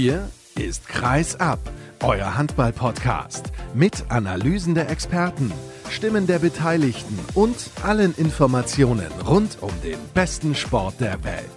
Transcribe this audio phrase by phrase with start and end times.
[0.00, 1.58] Hier ist Kreis ab,
[2.04, 5.52] euer Handball-Podcast mit Analysen der Experten,
[5.90, 11.50] Stimmen der Beteiligten und allen Informationen rund um den besten Sport der Welt.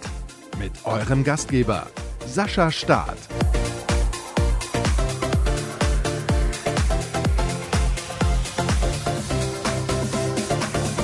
[0.58, 1.86] Mit eurem Gastgeber
[2.26, 3.16] Sascha Staat.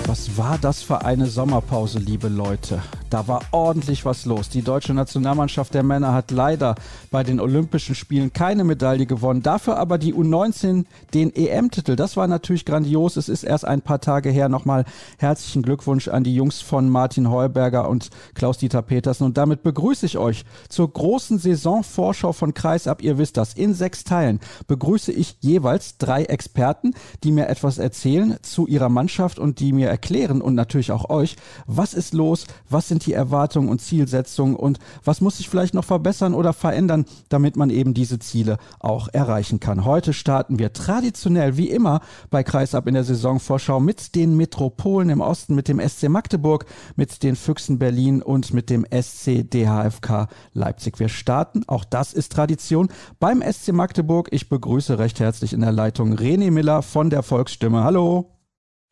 [0.08, 2.82] Was war das für eine Sommerpause, liebe Leute?
[3.10, 4.50] Da war ordentlich was los.
[4.50, 6.74] Die deutsche Nationalmannschaft der Männer hat leider
[7.10, 9.42] bei den Olympischen Spielen keine Medaille gewonnen.
[9.42, 11.96] Dafür aber die U19 den EM-Titel.
[11.96, 13.16] Das war natürlich grandios.
[13.16, 14.48] Es ist erst ein paar Tage her.
[14.48, 14.84] Nochmal
[15.16, 19.24] herzlichen Glückwunsch an die Jungs von Martin Heuberger und Klaus-Dieter Petersen.
[19.24, 23.02] Und damit begrüße ich euch zur großen Saisonvorschau von Kreisab.
[23.02, 23.54] Ihr wisst das.
[23.54, 26.92] In sechs Teilen begrüße ich jeweils drei Experten,
[27.24, 31.36] die mir etwas erzählen zu ihrer Mannschaft und die mir erklären und natürlich auch euch,
[31.66, 35.72] was ist los, was sind sind die Erwartungen und Zielsetzungen und was muss sich vielleicht
[35.72, 39.84] noch verbessern oder verändern, damit man eben diese Ziele auch erreichen kann.
[39.84, 45.20] Heute starten wir traditionell wie immer bei Kreisab in der Saisonvorschau mit den Metropolen im
[45.20, 50.98] Osten, mit dem SC Magdeburg, mit den Füchsen Berlin und mit dem SC DHFK Leipzig.
[50.98, 52.88] Wir starten, auch das ist Tradition,
[53.20, 54.28] beim SC Magdeburg.
[54.32, 57.84] Ich begrüße recht herzlich in der Leitung René Miller von der Volksstimme.
[57.84, 58.32] Hallo.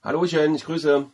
[0.04, 1.06] Hallöchen, ich grüße.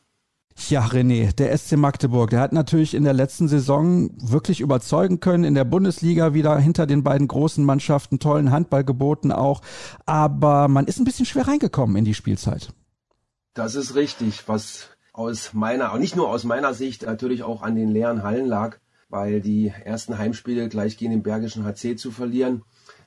[0.68, 5.44] Ja, René, der SC Magdeburg, der hat natürlich in der letzten Saison wirklich überzeugen können,
[5.44, 9.62] in der Bundesliga wieder hinter den beiden großen Mannschaften tollen Handball geboten auch,
[10.04, 12.72] aber man ist ein bisschen schwer reingekommen in die Spielzeit.
[13.54, 17.88] Das ist richtig, was aus meiner, nicht nur aus meiner Sicht, natürlich auch an den
[17.88, 22.62] leeren Hallen lag, weil die ersten Heimspiele gleich gegen den Bergischen HC zu verlieren,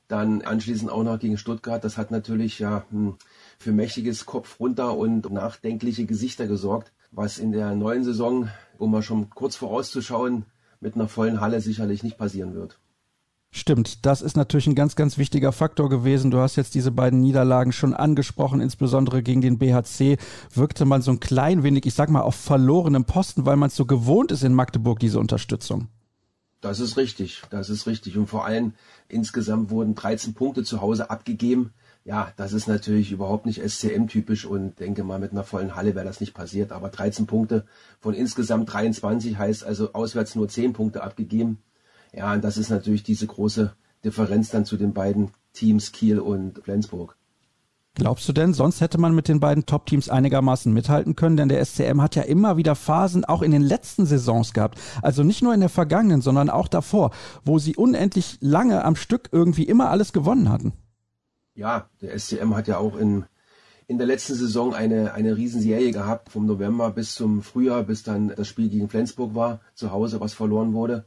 [0.07, 3.15] dann anschließend auch noch gegen Stuttgart, das hat natürlich ja hm,
[3.57, 9.01] für mächtiges Kopf runter und nachdenkliche Gesichter gesorgt was in der neuen Saison, um mal
[9.01, 10.45] schon kurz vorauszuschauen,
[10.81, 12.77] mit einer vollen Halle sicherlich nicht passieren wird.
[13.51, 16.29] Stimmt, das ist natürlich ein ganz, ganz wichtiger Faktor gewesen.
[16.29, 20.17] Du hast jetzt diese beiden Niederlagen schon angesprochen, insbesondere gegen den BHC
[20.53, 23.77] wirkte man so ein klein wenig, ich sag mal, auf verlorenem Posten, weil man es
[23.77, 25.87] so gewohnt ist in Magdeburg, diese Unterstützung.
[26.59, 28.17] Das ist richtig, das ist richtig.
[28.17, 28.73] Und vor allem
[29.07, 31.71] insgesamt wurden 13 Punkte zu Hause abgegeben
[32.05, 36.05] ja, das ist natürlich überhaupt nicht SCM-typisch und denke mal, mit einer vollen Halle wäre
[36.05, 36.71] das nicht passiert.
[36.71, 37.65] Aber 13 Punkte
[37.99, 41.57] von insgesamt 23 heißt also auswärts nur 10 Punkte abgegeben.
[42.13, 43.73] Ja, und das ist natürlich diese große
[44.03, 47.17] Differenz dann zu den beiden Teams Kiel und Flensburg.
[47.95, 51.37] Glaubst du denn, sonst hätte man mit den beiden Top-Teams einigermaßen mithalten können?
[51.37, 54.77] Denn der SCM hat ja immer wieder Phasen auch in den letzten Saisons gehabt.
[55.01, 57.09] Also nicht nur in der vergangenen, sondern auch davor,
[57.45, 60.73] wo sie unendlich lange am Stück irgendwie immer alles gewonnen hatten
[61.55, 63.25] ja, der SCM hat ja auch in,
[63.87, 68.33] in der letzten Saison eine, eine Riesenserie gehabt, vom November bis zum Frühjahr, bis dann
[68.35, 71.05] das Spiel gegen Flensburg war, zu Hause, was verloren wurde.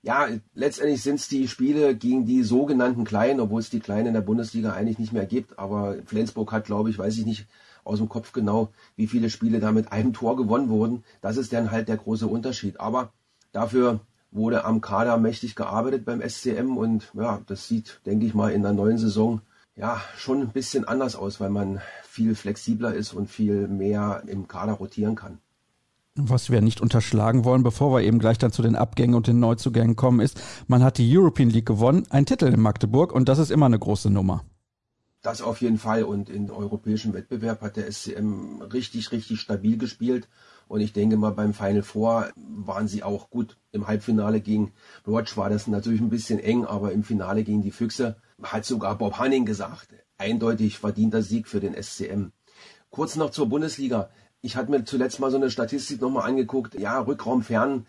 [0.00, 4.14] Ja, letztendlich sind es die Spiele gegen die sogenannten Kleinen, obwohl es die Kleinen in
[4.14, 5.58] der Bundesliga eigentlich nicht mehr gibt.
[5.58, 7.46] Aber Flensburg hat, glaube ich, weiß ich nicht
[7.82, 11.02] aus dem Kopf genau, wie viele Spiele da mit einem Tor gewonnen wurden.
[11.20, 12.78] Das ist dann halt der große Unterschied.
[12.78, 13.12] Aber
[13.50, 18.52] dafür wurde am Kader mächtig gearbeitet beim SCM und ja, das sieht, denke ich mal,
[18.52, 19.40] in der neuen Saison
[19.78, 24.48] ja, schon ein bisschen anders aus, weil man viel flexibler ist und viel mehr im
[24.48, 25.38] Kader rotieren kann.
[26.16, 29.38] Was wir nicht unterschlagen wollen, bevor wir eben gleich dann zu den Abgängen und den
[29.38, 33.38] Neuzugängen kommen, ist, man hat die European League gewonnen, ein Titel in Magdeburg und das
[33.38, 34.44] ist immer eine große Nummer.
[35.22, 40.28] Das auf jeden Fall und im europäischen Wettbewerb hat der SCM richtig, richtig stabil gespielt
[40.66, 43.56] und ich denke mal beim Final Four waren sie auch gut.
[43.70, 44.72] Im Halbfinale gegen
[45.04, 48.96] Lodge war das natürlich ein bisschen eng, aber im Finale gegen die Füchse hat sogar
[48.96, 52.32] Bob Hanning gesagt, eindeutig verdienter Sieg für den SCM.
[52.90, 54.10] Kurz noch zur Bundesliga.
[54.40, 56.74] Ich hatte mir zuletzt mal so eine Statistik nochmal angeguckt.
[56.74, 57.86] Ja, Rückraum fern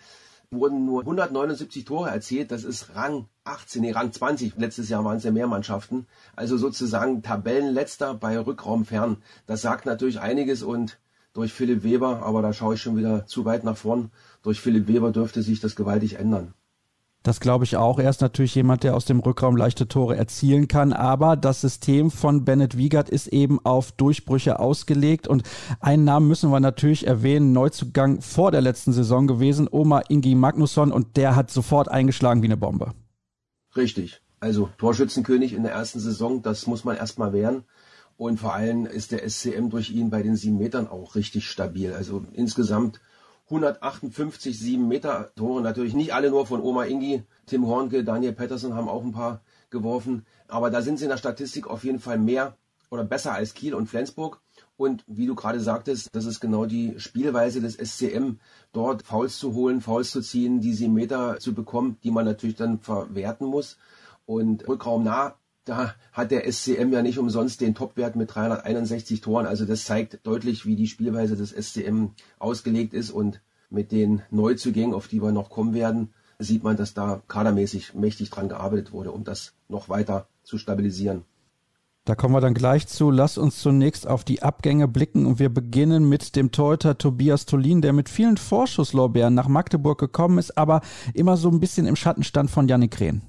[0.51, 2.51] wurden nur 179 Tore erzielt.
[2.51, 4.57] Das ist Rang 18, nee, Rang 20.
[4.57, 6.07] Letztes Jahr waren es ja mehr Mannschaften.
[6.35, 9.17] Also sozusagen Tabellenletzter bei Rückraum fern.
[9.45, 10.97] Das sagt natürlich einiges und
[11.33, 14.11] durch Philipp Weber, aber da schaue ich schon wieder zu weit nach vorn.
[14.41, 16.55] Durch Philipp Weber dürfte sich das gewaltig ändern.
[17.23, 17.99] Das glaube ich auch.
[17.99, 20.93] Er ist natürlich jemand, der aus dem Rückraum leichte Tore erzielen kann.
[20.93, 25.27] Aber das System von Bennett Wiegert ist eben auf Durchbrüche ausgelegt.
[25.27, 25.43] Und
[25.81, 27.51] einen Namen müssen wir natürlich erwähnen.
[27.51, 29.67] Neuzugang vor der letzten Saison gewesen.
[29.69, 30.93] Oma Ingi Magnusson.
[30.93, 32.93] Und der hat sofort eingeschlagen wie eine Bombe.
[33.75, 34.21] Richtig.
[34.39, 37.65] Also Torschützenkönig in der ersten Saison, das muss man erstmal werden.
[38.15, 41.93] Und vor allem ist der SCM durch ihn bei den sieben Metern auch richtig stabil.
[41.93, 43.01] Also insgesamt
[43.49, 48.75] 158 7 Meter Tore, natürlich nicht alle nur von Oma Ingi, Tim Hornke, Daniel Patterson
[48.75, 49.41] haben auch ein paar
[49.71, 52.55] geworfen, aber da sind sie in der Statistik auf jeden Fall mehr
[52.91, 54.41] oder besser als Kiel und Flensburg.
[54.77, 58.39] Und wie du gerade sagtest, das ist genau die Spielweise des SCM,
[58.71, 62.79] dort Fouls zu holen, Fouls zu ziehen, die Meter zu bekommen, die man natürlich dann
[62.79, 63.77] verwerten muss.
[64.25, 65.35] Und Rückraum nah,
[65.69, 69.45] da hat der SCM ja nicht umsonst den Topwert mit 361 Toren.
[69.45, 72.07] Also das zeigt deutlich, wie die Spielweise des SCM
[72.39, 73.11] ausgelegt ist.
[73.11, 77.93] Und mit den Neuzugängen, auf die wir noch kommen werden, sieht man, dass da kadermäßig
[77.93, 81.23] mächtig dran gearbeitet wurde, um das noch weiter zu stabilisieren.
[82.05, 83.11] Da kommen wir dann gleich zu.
[83.11, 87.83] Lass uns zunächst auf die Abgänge blicken und wir beginnen mit dem Torhüter Tobias Tolin,
[87.83, 90.81] der mit vielen Vorschusslorbeeren nach Magdeburg gekommen ist, aber
[91.13, 93.21] immer so ein bisschen im Schatten stand von Janik Rehn.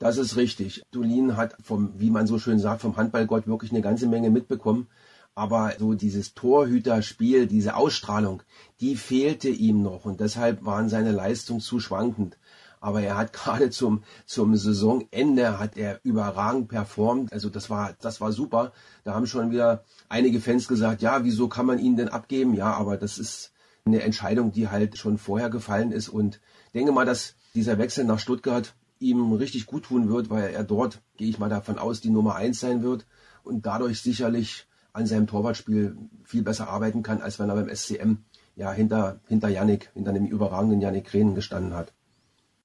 [0.00, 0.82] Das ist richtig.
[0.90, 4.88] Tolin hat vom, wie man so schön sagt, vom Handballgott wirklich eine ganze Menge mitbekommen.
[5.36, 8.42] Aber so dieses Torhüterspiel, diese Ausstrahlung,
[8.80, 12.36] die fehlte ihm noch und deshalb waren seine Leistungen zu schwankend
[12.80, 17.32] aber er hat gerade zum, zum Saisonende hat er überragend performt.
[17.32, 18.72] Also das war, das war super.
[19.04, 22.54] Da haben schon wieder einige Fans gesagt, ja, wieso kann man ihn denn abgeben?
[22.54, 23.52] Ja, aber das ist
[23.84, 26.40] eine Entscheidung, die halt schon vorher gefallen ist und
[26.74, 31.02] denke mal, dass dieser Wechsel nach Stuttgart ihm richtig gut tun wird, weil er dort,
[31.16, 33.06] gehe ich mal davon aus, die Nummer eins sein wird
[33.42, 38.18] und dadurch sicherlich an seinem Torwartspiel viel besser arbeiten kann, als wenn er beim SCM
[38.56, 41.92] ja hinter, hinter Yannick, hinter dem überragenden Yannick Rehn gestanden hat.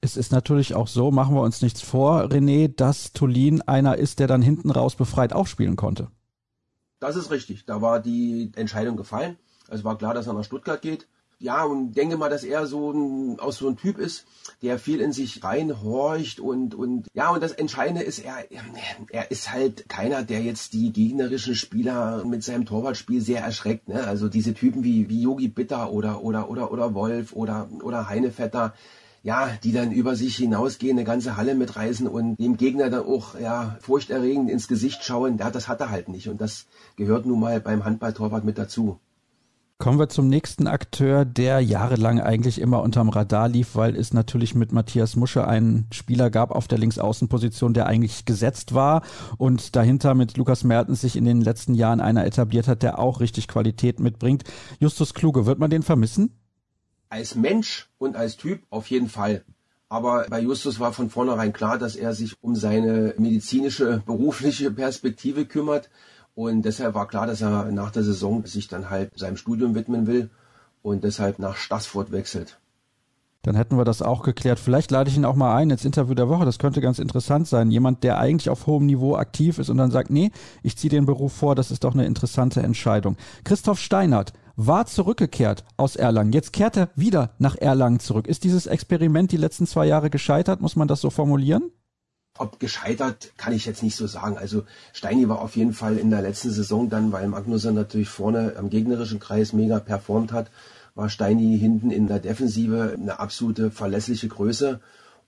[0.02, 4.20] Es ist natürlich auch so, machen wir uns nichts vor, René, dass Tolin einer ist,
[4.20, 6.10] der dann hinten raus befreit aufspielen konnte.
[7.00, 7.66] Das ist richtig.
[7.66, 9.38] Da war die Entscheidung gefallen.
[9.70, 11.08] Es war klar, dass er nach Stuttgart geht.
[11.40, 14.26] Ja, und denke mal, dass er so ein, auch so ein Typ ist,
[14.62, 18.46] der viel in sich reinhorcht und, und, ja, und das Entscheidende ist, er,
[19.10, 24.08] er ist halt keiner, der jetzt die gegnerischen Spieler mit seinem Torwartspiel sehr erschreckt, ne?
[24.08, 28.74] Also diese Typen wie, wie Yogi Bitter oder, oder, oder, oder Wolf oder, oder Heinevetter,
[29.26, 33.38] ja, die dann über sich hinausgehen, eine ganze Halle mitreißen und dem Gegner dann auch
[33.40, 36.30] ja, furchterregend ins Gesicht schauen, ja, das hat er halt nicht.
[36.30, 39.00] Und das gehört nun mal beim Handballtorwart mit dazu.
[39.78, 44.56] Kommen wir zum nächsten Akteur, der jahrelang eigentlich immer unterm Radar lief, weil es natürlich
[44.56, 49.04] mit Matthias Musche einen Spieler gab auf der Linksaußenposition, der eigentlich gesetzt war
[49.38, 53.20] und dahinter mit Lukas Mertens sich in den letzten Jahren einer etabliert hat, der auch
[53.20, 54.44] richtig Qualität mitbringt.
[54.80, 56.32] Justus Kluge, wird man den vermissen?
[57.10, 59.44] als Mensch und als Typ auf jeden Fall.
[59.88, 65.46] Aber bei Justus war von vornherein klar, dass er sich um seine medizinische, berufliche Perspektive
[65.46, 65.90] kümmert.
[66.36, 70.06] Und deshalb war klar, dass er nach der Saison sich dann halt seinem Studium widmen
[70.06, 70.30] will
[70.82, 72.60] und deshalb nach Stassfurt wechselt.
[73.42, 74.60] Dann hätten wir das auch geklärt.
[74.60, 76.46] Vielleicht lade ich ihn auch mal ein ins Interview der Woche.
[76.46, 77.70] Das könnte ganz interessant sein.
[77.70, 80.32] Jemand, der eigentlich auf hohem Niveau aktiv ist und dann sagt, nee,
[80.64, 81.54] ich ziehe den Beruf vor.
[81.54, 83.18] Das ist doch eine interessante Entscheidung.
[83.44, 86.34] Christoph Steinert war zurückgekehrt aus Erlangen.
[86.34, 88.28] Jetzt kehrt er wieder nach Erlangen zurück.
[88.28, 90.60] Ist dieses Experiment die letzten zwei Jahre gescheitert?
[90.60, 91.72] Muss man das so formulieren?
[92.38, 94.38] Ob gescheitert, kann ich jetzt nicht so sagen.
[94.38, 98.56] Also Steini war auf jeden Fall in der letzten Saison dann, weil Magnussen natürlich vorne
[98.58, 100.52] am gegnerischen Kreis mega performt hat,
[100.96, 104.82] war Steini hinten in der Defensive eine absolute verlässliche Größe.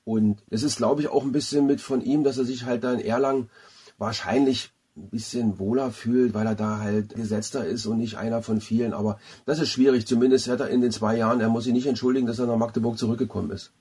[0.04, 2.84] Und es ist, glaube ich, auch ein bisschen mit von ihm, dass er sich halt
[2.84, 3.50] da in Erlangen
[3.98, 8.62] wahrscheinlich ein bisschen wohler fühlt, weil er da halt gesetzter ist und nicht einer von
[8.62, 8.94] vielen.
[8.94, 10.08] Aber das ist schwierig.
[10.08, 12.58] Zumindest hat er in den zwei Jahren, er muss sich nicht entschuldigen, dass er nach
[12.58, 13.72] Magdeburg zurückgekommen ist.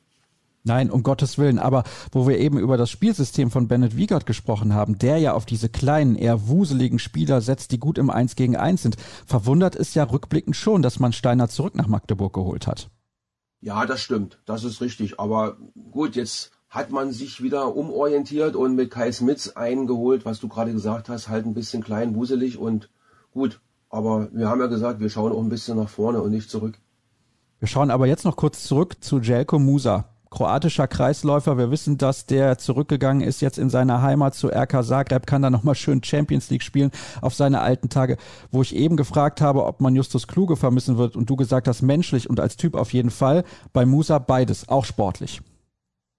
[0.67, 1.59] Nein, um Gottes Willen.
[1.61, 5.47] Aber wo wir eben über das Spielsystem von Bennett Wiegert gesprochen haben, der ja auf
[5.47, 8.97] diese kleinen, eher wuseligen Spieler setzt, die gut im Eins gegen Eins sind,
[9.27, 12.90] verwundert es ja rückblickend schon, dass man Steiner zurück nach Magdeburg geholt hat.
[13.61, 14.40] Ja, das stimmt.
[14.45, 15.21] Das ist richtig.
[15.21, 15.57] Aber
[15.93, 20.73] gut, jetzt hat man sich wieder umorientiert und mit Kai Smits eingeholt, was du gerade
[20.73, 22.90] gesagt hast, halt ein bisschen klein, wuselig und
[23.31, 23.61] gut.
[23.88, 26.79] Aber wir haben ja gesagt, wir schauen auch ein bisschen nach vorne und nicht zurück.
[27.61, 30.15] Wir schauen aber jetzt noch kurz zurück zu Jelko Musa.
[30.30, 35.26] Kroatischer Kreisläufer, wir wissen, dass der zurückgegangen ist jetzt in seiner Heimat zu RK Zagreb,
[35.26, 36.90] kann da nochmal schön Champions League spielen
[37.21, 38.16] auf seine alten Tage,
[38.50, 41.83] wo ich eben gefragt habe, ob man Justus Kluge vermissen wird und du gesagt hast,
[41.83, 43.45] menschlich und als Typ auf jeden Fall.
[43.73, 45.40] Bei Musa beides, auch sportlich.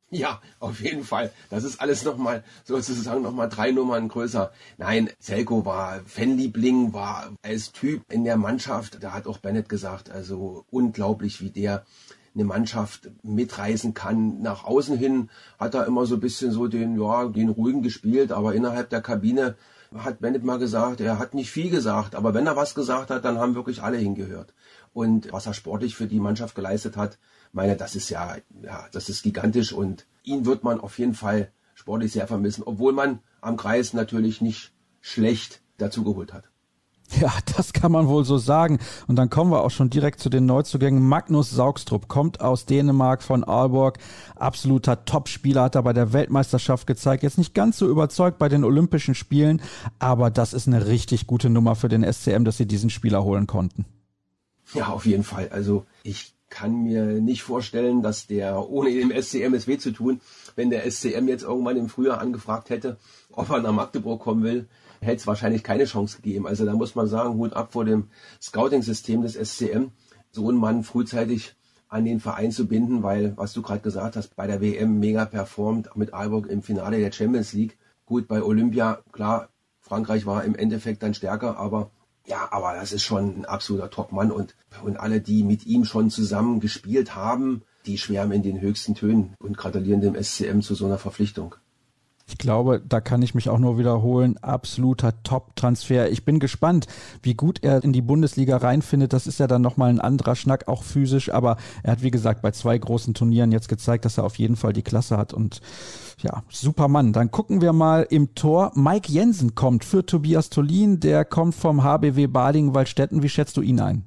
[0.10, 1.34] Ja, auf jeden Fall.
[1.50, 4.54] Das ist alles nochmal sozusagen nochmal drei Nummern größer.
[4.78, 10.10] Nein, Selko war Fanliebling, war als Typ in der Mannschaft, da hat auch Bennett gesagt,
[10.10, 11.86] also unglaublich, wie der
[12.38, 14.42] eine Mannschaft mitreißen kann.
[14.42, 15.30] Nach außen hin
[15.60, 19.02] hat er immer so ein bisschen so den, ja, den ruhigen gespielt, aber innerhalb der
[19.02, 19.56] Kabine
[19.96, 23.26] hat Bennett mal gesagt, er hat nicht viel gesagt, aber wenn er was gesagt hat,
[23.26, 24.54] dann haben wirklich alle hingehört.
[24.94, 27.18] Und was er sportlich für die Mannschaft geleistet hat,
[27.54, 31.52] meine, das ist ja, ja, das ist gigantisch und ihn wird man auf jeden Fall
[31.74, 36.50] sportlich sehr vermissen, obwohl man am Kreis natürlich nicht schlecht dazugeholt hat.
[37.22, 38.80] Ja, das kann man wohl so sagen.
[39.08, 41.08] Und dann kommen wir auch schon direkt zu den Neuzugängen.
[41.08, 43.98] Magnus Saugstrup kommt aus Dänemark von Aalborg.
[44.36, 47.24] Absoluter Topspieler hat er bei der Weltmeisterschaft gezeigt.
[47.24, 49.62] Jetzt nicht ganz so überzeugt bei den Olympischen Spielen,
[50.00, 53.48] aber das ist eine richtig gute Nummer für den SCM, dass sie diesen Spieler holen
[53.48, 53.86] konnten.
[54.74, 55.50] Ja, auf jeden Fall.
[55.50, 60.22] Also ich kann mir nicht vorstellen, dass der, ohne dem SCM es weh zu tun,
[60.56, 62.98] wenn der SCM jetzt irgendwann im Frühjahr angefragt hätte,
[63.32, 64.68] ob er nach Magdeburg kommen will,
[65.02, 66.48] hätte es wahrscheinlich keine Chance gegeben.
[66.48, 68.10] Also da muss man sagen, Hut ab vor dem
[68.42, 69.88] Scouting-System des SCM,
[70.32, 71.56] so einen Mann frühzeitig
[71.90, 75.26] an den Verein zu binden, weil, was du gerade gesagt hast, bei der WM mega
[75.26, 77.78] performt mit Aalborg im Finale der Champions League.
[78.06, 79.50] Gut, bei Olympia, klar,
[79.80, 81.92] Frankreich war im Endeffekt dann stärker, aber
[82.26, 86.10] ja, aber das ist schon ein absoluter Top-Mann und, und alle, die mit ihm schon
[86.10, 90.86] zusammen gespielt haben, die schwärmen in den höchsten Tönen und gratulieren dem SCM zu so
[90.86, 91.56] einer Verpflichtung.
[92.30, 94.38] Ich glaube, da kann ich mich auch nur wiederholen.
[94.40, 96.12] Absoluter Top-Transfer.
[96.12, 96.86] Ich bin gespannt,
[97.24, 99.14] wie gut er in die Bundesliga reinfindet.
[99.14, 101.34] Das ist ja dann nochmal ein anderer Schnack, auch physisch.
[101.34, 104.58] Aber er hat, wie gesagt, bei zwei großen Turnieren jetzt gezeigt, dass er auf jeden
[104.58, 105.34] Fall die Klasse hat.
[105.34, 105.62] Und
[106.20, 107.14] ja, super Mann.
[107.14, 108.74] Dann gucken wir mal im Tor.
[108.76, 111.00] Mike Jensen kommt für Tobias Tolin.
[111.00, 113.24] Der kommt vom HBW Balingen-Waldstätten.
[113.24, 114.04] Wie schätzt du ihn ein?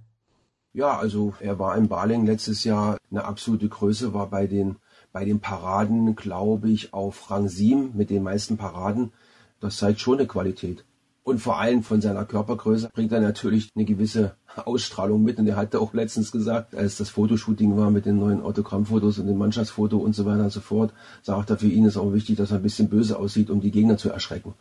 [0.75, 4.77] Ja, also er war in Baling letztes Jahr eine absolute Größe, war bei den
[5.13, 9.13] bei den Paraden, glaube ich, auf Rang 7 mit den meisten Paraden.
[9.61, 10.85] Das zeigt schon eine Qualität.
[11.23, 15.39] Und vor allem von seiner Körpergröße bringt er natürlich eine gewisse Ausstrahlung mit.
[15.39, 19.27] Und er hatte auch letztens gesagt, als das Fotoshooting war mit den neuen Autogrammfotos und
[19.27, 22.37] dem Mannschaftsfoto und so weiter und so fort, sagt er, für ihn ist auch wichtig,
[22.37, 24.55] dass er ein bisschen böse aussieht, um die Gegner zu erschrecken.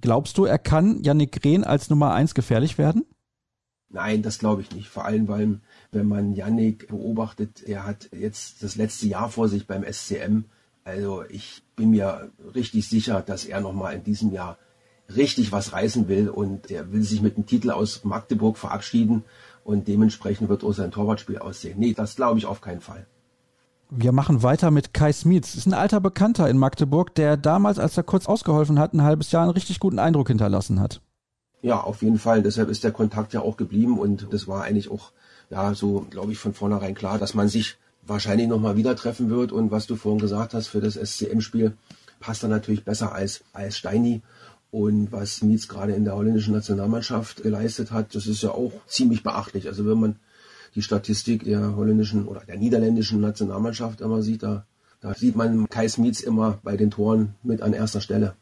[0.00, 3.04] Glaubst du, er kann Yannick Rehn als Nummer 1 gefährlich werden?
[3.96, 4.90] Nein, das glaube ich nicht.
[4.90, 5.58] Vor allem, weil
[5.90, 10.44] wenn man Yannick beobachtet, er hat jetzt das letzte Jahr vor sich beim SCM.
[10.84, 14.58] Also ich bin mir richtig sicher, dass er nochmal in diesem Jahr
[15.16, 19.24] richtig was reißen will und er will sich mit dem Titel aus Magdeburg verabschieden
[19.64, 21.78] und dementsprechend wird auch sein Torwartspiel aussehen.
[21.78, 23.06] Nee, das glaube ich auf keinen Fall.
[23.88, 25.54] Wir machen weiter mit Kai Smits.
[25.54, 29.32] Ist ein alter Bekannter in Magdeburg, der damals, als er kurz ausgeholfen hat, ein halbes
[29.32, 31.00] Jahr einen richtig guten Eindruck hinterlassen hat.
[31.66, 32.44] Ja, auf jeden Fall.
[32.44, 35.10] Deshalb ist der Kontakt ja auch geblieben und das war eigentlich auch,
[35.50, 39.50] ja, so glaube ich von vornherein klar, dass man sich wahrscheinlich nochmal wieder treffen wird
[39.50, 41.76] und was du vorhin gesagt hast für das SCM-Spiel
[42.20, 44.22] passt dann natürlich besser als, als Steini.
[44.70, 49.24] Und was Mietz gerade in der holländischen Nationalmannschaft geleistet hat, das ist ja auch ziemlich
[49.24, 49.66] beachtlich.
[49.66, 50.20] Also wenn man
[50.76, 54.66] die Statistik der holländischen oder der niederländischen Nationalmannschaft immer sieht, da,
[55.00, 58.36] da sieht man Kai Smits immer bei den Toren mit an erster Stelle.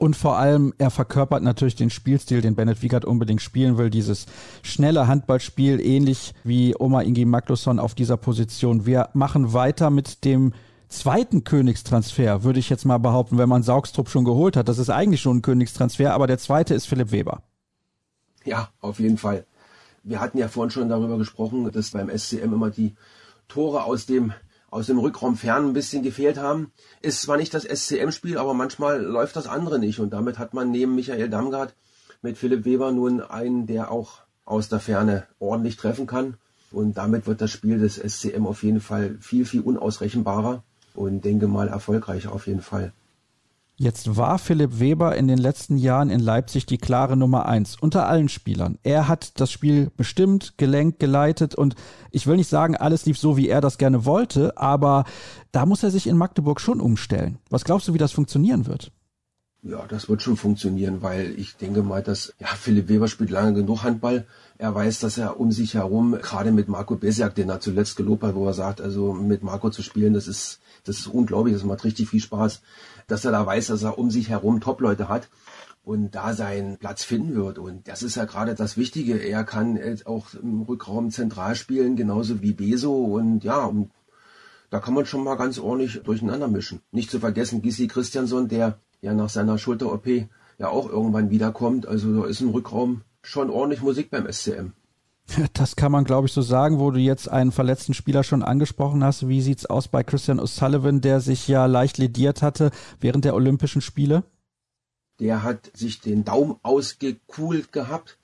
[0.00, 3.90] Und vor allem, er verkörpert natürlich den Spielstil, den Bennett Wiegert unbedingt spielen will.
[3.90, 4.24] Dieses
[4.62, 8.86] schnelle Handballspiel, ähnlich wie Oma Ingi Magnusson auf dieser Position.
[8.86, 10.54] Wir machen weiter mit dem
[10.88, 14.70] zweiten Königstransfer, würde ich jetzt mal behaupten, wenn man Saugstrupp schon geholt hat.
[14.70, 17.42] Das ist eigentlich schon ein Königstransfer, aber der zweite ist Philipp Weber.
[18.46, 19.44] Ja, auf jeden Fall.
[20.02, 22.94] Wir hatten ja vorhin schon darüber gesprochen, dass beim SCM immer die
[23.48, 24.32] Tore aus dem
[24.70, 26.72] aus dem Rückraum fern ein bisschen gefehlt haben.
[27.02, 29.98] Ist zwar nicht das SCM-Spiel, aber manchmal läuft das andere nicht.
[29.98, 31.74] Und damit hat man neben Michael Damgard
[32.22, 36.34] mit Philipp Weber nun einen, der auch aus der Ferne ordentlich treffen kann.
[36.70, 40.62] Und damit wird das Spiel des SCM auf jeden Fall viel, viel unausrechenbarer
[40.94, 42.92] und denke mal erfolgreicher auf jeden Fall.
[43.82, 48.06] Jetzt war Philipp Weber in den letzten Jahren in Leipzig die klare Nummer eins unter
[48.06, 48.76] allen Spielern.
[48.82, 51.76] Er hat das Spiel bestimmt, gelenkt, geleitet und
[52.10, 55.06] ich will nicht sagen, alles lief so, wie er das gerne wollte, aber
[55.50, 57.38] da muss er sich in Magdeburg schon umstellen.
[57.48, 58.92] Was glaubst du, wie das funktionieren wird?
[59.62, 63.54] Ja, das wird schon funktionieren, weil ich denke mal, dass ja, Philipp Weber spielt lange
[63.54, 64.26] genug Handball.
[64.58, 68.24] Er weiß, dass er um sich herum, gerade mit Marco Besiak, den er zuletzt gelobt
[68.24, 71.64] hat, wo er sagt, also mit Marco zu spielen, das ist, das ist unglaublich, das
[71.64, 72.62] macht richtig viel Spaß
[73.10, 75.28] dass er da weiß, dass er um sich herum Top-Leute hat
[75.82, 77.58] und da seinen Platz finden wird.
[77.58, 79.18] Und das ist ja gerade das Wichtige.
[79.18, 82.94] Er kann auch im Rückraum zentral spielen, genauso wie Beso.
[83.04, 83.90] Und ja, und
[84.70, 86.80] da kann man schon mal ganz ordentlich durcheinander mischen.
[86.92, 90.06] Nicht zu vergessen Gissi Christiansson, der ja nach seiner Schulter-OP
[90.58, 91.86] ja auch irgendwann wiederkommt.
[91.86, 94.72] Also da ist im Rückraum schon ordentlich Musik beim SCM.
[95.52, 99.04] Das kann man, glaube ich, so sagen, wo du jetzt einen verletzten Spieler schon angesprochen
[99.04, 99.28] hast.
[99.28, 102.70] Wie sieht's aus bei Christian O'Sullivan, der sich ja leicht lediert hatte
[103.00, 104.24] während der Olympischen Spiele?
[105.20, 108.18] Der hat sich den Daumen ausgekühlt gehabt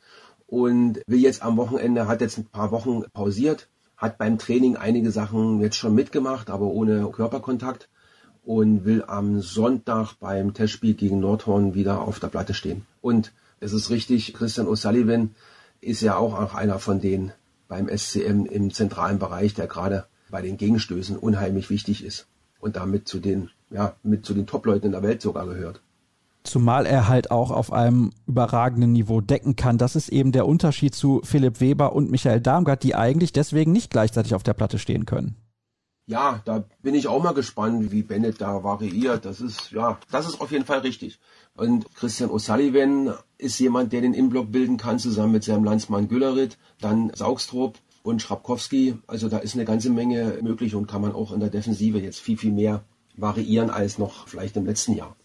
[0.46, 5.10] und will jetzt am Wochenende, hat jetzt ein paar Wochen pausiert, hat beim Training einige
[5.10, 7.88] Sachen jetzt schon mitgemacht, aber ohne Körperkontakt
[8.44, 12.86] und will am Sonntag beim Testspiel gegen Nordhorn wieder auf der Platte stehen.
[13.00, 15.30] Und es ist richtig, Christian O'Sullivan
[15.87, 17.33] ist ja auch, auch einer von denen
[17.69, 22.26] beim SCM im zentralen Bereich, der gerade bei den Gegenstößen unheimlich wichtig ist
[22.61, 25.81] und damit zu den, ja, mit zu den Top-Leuten in der Welt sogar gehört.
[26.43, 29.78] Zumal er halt auch auf einem überragenden Niveau decken kann.
[29.78, 33.90] Das ist eben der Unterschied zu Philipp Weber und Michael Darmgard, die eigentlich deswegen nicht
[33.90, 35.35] gleichzeitig auf der Platte stehen können.
[36.09, 39.25] Ja, da bin ich auch mal gespannt, wie Bennett da variiert.
[39.25, 41.19] Das ist, ja, das ist auf jeden Fall richtig.
[41.55, 46.59] Und Christian O'Sullivan ist jemand, der den Innenblock bilden kann, zusammen mit seinem Landsmann Güllerit.
[46.81, 48.95] Dann Saugstrup, und Schrapkowski.
[49.07, 52.21] Also da ist eine ganze Menge möglich und kann man auch in der Defensive jetzt
[52.21, 52.85] viel, viel mehr
[53.16, 55.16] variieren als noch vielleicht im letzten Jahr.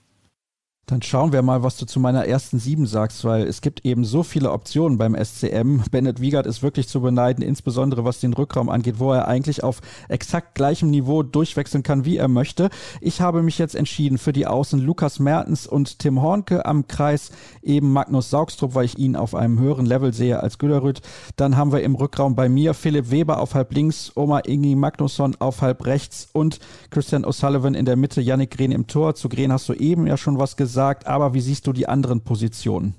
[0.88, 4.04] Dann schauen wir mal, was du zu meiner ersten sieben sagst, weil es gibt eben
[4.04, 5.84] so viele Optionen beim SCM.
[5.90, 9.80] Bennett Wiegert ist wirklich zu beneiden, insbesondere was den Rückraum angeht, wo er eigentlich auf
[10.10, 12.70] exakt gleichem Niveau durchwechseln kann, wie er möchte.
[13.00, 17.32] Ich habe mich jetzt entschieden für die Außen Lukas Mertens und Tim Hornke am Kreis,
[17.62, 21.02] eben Magnus Saugstrup, weil ich ihn auf einem höheren Level sehe als Gülerüth.
[21.38, 25.38] Dann haben wir im Rückraum bei mir Philipp Weber auf halb links, Oma Ingi Magnusson
[25.40, 26.60] auf halb rechts und
[26.90, 29.16] Christian O'Sullivan in der Mitte, Yannick Green im Tor.
[29.16, 31.88] Zu Green hast du eben ja schon was gesagt gesagt, aber wie siehst du die
[31.90, 32.96] anderen Positionen?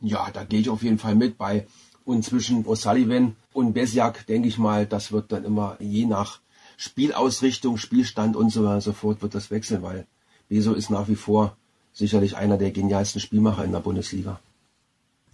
[0.00, 1.66] Ja, da gehe ich auf jeden Fall mit bei.
[2.04, 6.40] Und zwischen O'Sullivan und Besjak denke ich mal, das wird dann immer je nach
[6.76, 10.06] Spielausrichtung, Spielstand und so weiter so fort wird das wechseln, weil
[10.48, 11.56] Beso ist nach wie vor
[11.92, 14.40] sicherlich einer der genialsten Spielmacher in der Bundesliga.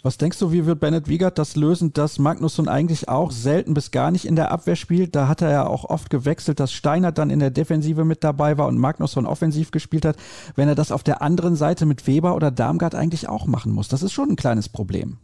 [0.07, 3.91] Was denkst du, wie wird Bennett Wiegert das lösen, dass Magnusson eigentlich auch selten bis
[3.91, 5.17] gar nicht in der Abwehr spielt?
[5.17, 8.57] Da hat er ja auch oft gewechselt, dass Steiner dann in der Defensive mit dabei
[8.57, 10.17] war und Magnusson offensiv gespielt hat.
[10.55, 13.89] Wenn er das auf der anderen Seite mit Weber oder Darmgard eigentlich auch machen muss,
[13.89, 15.19] das ist schon ein kleines Problem.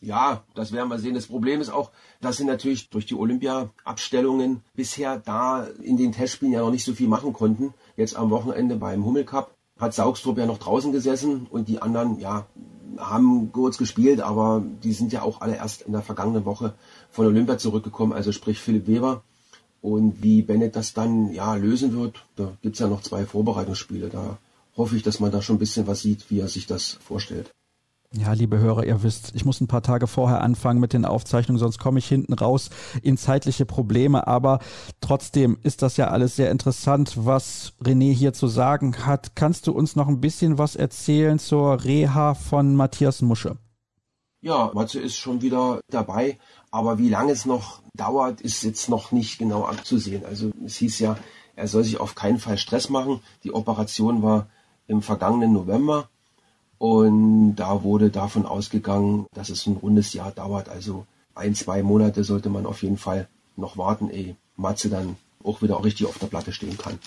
[0.00, 1.14] Ja, das werden wir sehen.
[1.14, 1.90] Das Problem ist auch,
[2.20, 6.92] dass sie natürlich durch die Olympia-Abstellungen bisher da in den Testspielen ja noch nicht so
[6.92, 7.74] viel machen konnten.
[7.96, 12.20] Jetzt am Wochenende beim Hummel Cup hat Saugstrup ja noch draußen gesessen und die anderen,
[12.20, 12.46] ja,
[12.98, 16.74] haben kurz gespielt, aber die sind ja auch alle erst in der vergangenen Woche
[17.10, 19.22] von Olympia zurückgekommen, also sprich Philipp Weber.
[19.82, 24.08] Und wie Bennett das dann ja lösen wird, da gibt's ja noch zwei Vorbereitungsspiele.
[24.08, 24.38] Da
[24.76, 27.50] hoffe ich, dass man da schon ein bisschen was sieht, wie er sich das vorstellt.
[28.16, 31.58] Ja, liebe Hörer, ihr wisst, ich muss ein paar Tage vorher anfangen mit den Aufzeichnungen,
[31.58, 32.70] sonst komme ich hinten raus
[33.02, 34.28] in zeitliche Probleme.
[34.28, 34.60] Aber
[35.00, 39.34] trotzdem ist das ja alles sehr interessant, was René hier zu sagen hat.
[39.34, 43.58] Kannst du uns noch ein bisschen was erzählen zur Reha von Matthias Musche?
[44.42, 46.38] Ja, Matze ist schon wieder dabei,
[46.70, 50.24] aber wie lange es noch dauert, ist jetzt noch nicht genau abzusehen.
[50.24, 51.16] Also es hieß ja,
[51.56, 53.20] er soll sich auf keinen Fall Stress machen.
[53.42, 54.46] Die Operation war
[54.86, 56.08] im vergangenen November
[56.78, 60.68] und da wurde davon ausgegangen, dass es ein rundes Jahr dauert.
[60.68, 65.62] Also ein, zwei Monate sollte man auf jeden Fall noch warten, ehe Matze dann auch
[65.62, 66.98] wieder richtig auf der Platte stehen kann.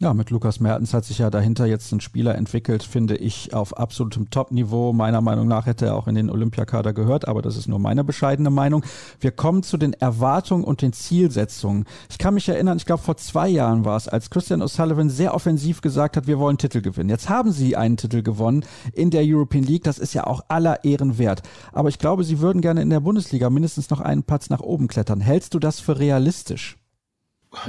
[0.00, 3.76] Ja, mit Lukas Mertens hat sich ja dahinter jetzt ein Spieler entwickelt, finde ich, auf
[3.76, 4.92] absolutem Top-Niveau.
[4.92, 8.04] Meiner Meinung nach hätte er auch in den Olympiakader gehört, aber das ist nur meine
[8.04, 8.84] bescheidene Meinung.
[9.18, 11.84] Wir kommen zu den Erwartungen und den Zielsetzungen.
[12.10, 15.34] Ich kann mich erinnern, ich glaube vor zwei Jahren war es, als Christian O'Sullivan sehr
[15.34, 17.10] offensiv gesagt hat, wir wollen Titel gewinnen.
[17.10, 19.82] Jetzt haben sie einen Titel gewonnen in der European League.
[19.82, 21.42] Das ist ja auch aller Ehren wert.
[21.72, 24.86] Aber ich glaube, sie würden gerne in der Bundesliga mindestens noch einen Platz nach oben
[24.86, 25.20] klettern.
[25.20, 26.76] Hältst du das für realistisch?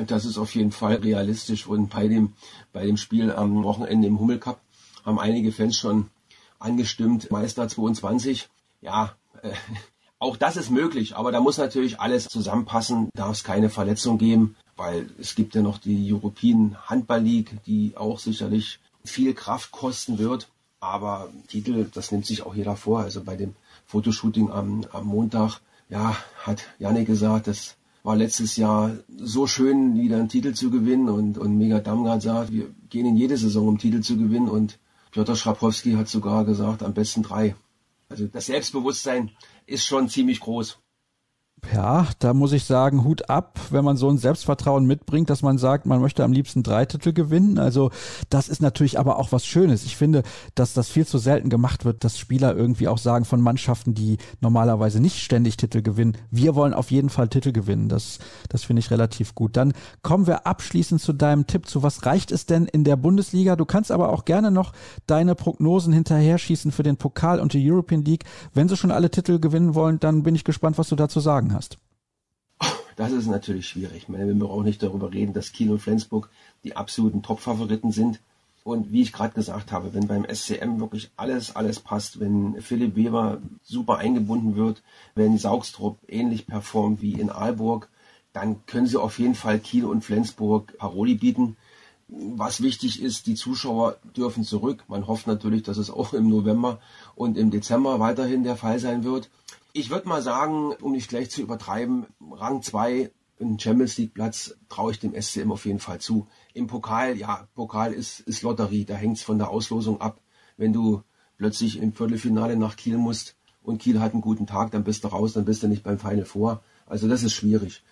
[0.08, 1.68] Das ist auf jeden Fall realistisch.
[1.68, 2.34] Und bei dem,
[2.74, 4.62] bei dem Spiel am Wochenende im Hummel Cup
[5.06, 6.10] haben einige Fans schon
[6.60, 8.50] angestimmt, Meister 22.
[8.82, 9.52] Ja, äh,
[10.20, 14.58] auch das ist möglich, aber da muss natürlich alles zusammenpassen, darf es keine Verletzung geben,
[14.76, 20.18] weil es gibt ja noch die European Handball League, die auch sicherlich viel Kraft kosten
[20.18, 20.50] wird.
[20.82, 23.02] Aber Titel, das nimmt sich auch jeder vor.
[23.02, 28.91] Also bei dem Fotoshooting am, am Montag, ja, hat Janne gesagt, dass war letztes Jahr
[29.17, 33.17] so schön, wieder einen Titel zu gewinnen und, und Mega Damgard sagt, wir gehen in
[33.17, 34.79] jede Saison, um Titel zu gewinnen und
[35.12, 37.55] Piotr Schrapowski hat sogar gesagt, am besten drei.
[38.09, 39.31] Also das Selbstbewusstsein
[39.65, 40.77] ist schon ziemlich groß.
[41.74, 45.58] Ja, da muss ich sagen, Hut ab, wenn man so ein Selbstvertrauen mitbringt, dass man
[45.58, 47.60] sagt, man möchte am liebsten drei Titel gewinnen.
[47.60, 47.91] Also
[48.30, 49.86] das ist natürlich aber auch was Schönes.
[49.86, 50.24] Ich finde,
[50.56, 54.17] dass das viel zu selten gemacht wird, dass Spieler irgendwie auch sagen von Mannschaften, die
[54.41, 57.89] normalerweise nicht ständig Titel gewinnen, wir wollen auf jeden Fall Titel gewinnen.
[57.89, 58.19] Das,
[58.50, 59.58] das finde ich relativ gut.
[59.58, 63.56] Dann kommen wir abschließend zu deinem Tipp zu, was reicht es denn in der Bundesliga?
[63.56, 64.72] Du kannst aber auch gerne noch
[65.08, 68.26] deine Prognosen hinterher schießen für den Pokal und die European League.
[68.54, 71.48] Wenn sie schon alle Titel gewinnen wollen, dann bin ich gespannt, was du dazu sagen
[71.49, 71.77] sagen hast?
[72.95, 73.95] Das ist natürlich schwierig.
[73.95, 76.29] Ich meine, wir brauchen nicht darüber reden, dass Kiel und Flensburg
[76.63, 78.19] die absoluten Top-Favoriten sind.
[78.65, 82.97] Und wie ich gerade gesagt habe, wenn beim SCM wirklich alles, alles passt, wenn Philipp
[82.97, 84.83] Weber super eingebunden wird,
[85.15, 87.88] wenn Saugstrup ähnlich performt wie in Aalburg,
[88.33, 91.55] dann können sie auf jeden Fall Kiel und Flensburg Paroli bieten.
[92.09, 94.83] Was wichtig ist, die Zuschauer dürfen zurück.
[94.89, 96.79] Man hofft natürlich, dass es auch im November
[97.15, 99.29] und im Dezember weiterhin der Fall sein wird.
[99.71, 104.55] Ich würde mal sagen, um nicht gleich zu übertreiben, Rang 2 einen Champions League Platz
[104.67, 106.27] traue ich dem SCM auf jeden Fall zu.
[106.53, 110.19] Im Pokal, ja, Pokal ist, ist Lotterie, da hängt es von der Auslosung ab.
[110.58, 111.03] Wenn du
[111.38, 115.10] plötzlich im Viertelfinale nach Kiel musst und Kiel hat einen guten Tag, dann bist du
[115.10, 116.63] raus, dann bist du nicht beim Final vor.
[116.86, 117.84] Also das ist schwierig.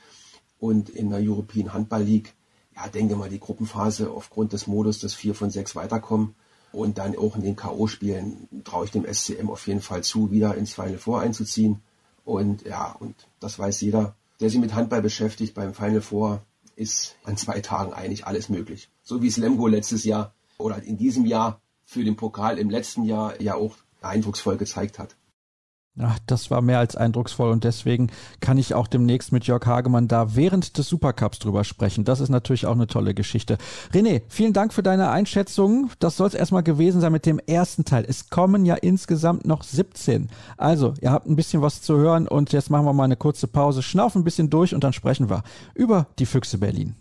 [0.59, 2.33] Und in der European Handball League,
[2.75, 6.35] ja, denke mal, die Gruppenphase aufgrund des Modus, dass vier von sechs weiterkommen,
[6.71, 10.55] und dann auch in den K.O.-Spielen traue ich dem SCM auf jeden Fall zu, wieder
[10.55, 11.81] ins Final Four einzuziehen.
[12.25, 16.41] Und ja, und das weiß jeder, der sich mit Handball beschäftigt beim Final Four,
[16.75, 18.89] ist an zwei Tagen eigentlich alles möglich.
[19.01, 23.41] So wie es letztes Jahr oder in diesem Jahr für den Pokal im letzten Jahr
[23.41, 25.15] ja auch eindrucksvoll gezeigt hat.
[25.99, 30.07] Ach, das war mehr als eindrucksvoll und deswegen kann ich auch demnächst mit Jörg Hagemann
[30.07, 32.05] da während des Supercups drüber sprechen.
[32.05, 33.57] Das ist natürlich auch eine tolle Geschichte.
[33.91, 35.89] René, vielen Dank für deine Einschätzung.
[35.97, 38.05] Das soll es erstmal gewesen sein mit dem ersten Teil.
[38.07, 40.29] Es kommen ja insgesamt noch 17.
[40.55, 43.47] Also, ihr habt ein bisschen was zu hören und jetzt machen wir mal eine kurze
[43.47, 45.41] Pause, schnaufen ein bisschen durch und dann sprechen wir
[45.73, 46.95] über die Füchse Berlin.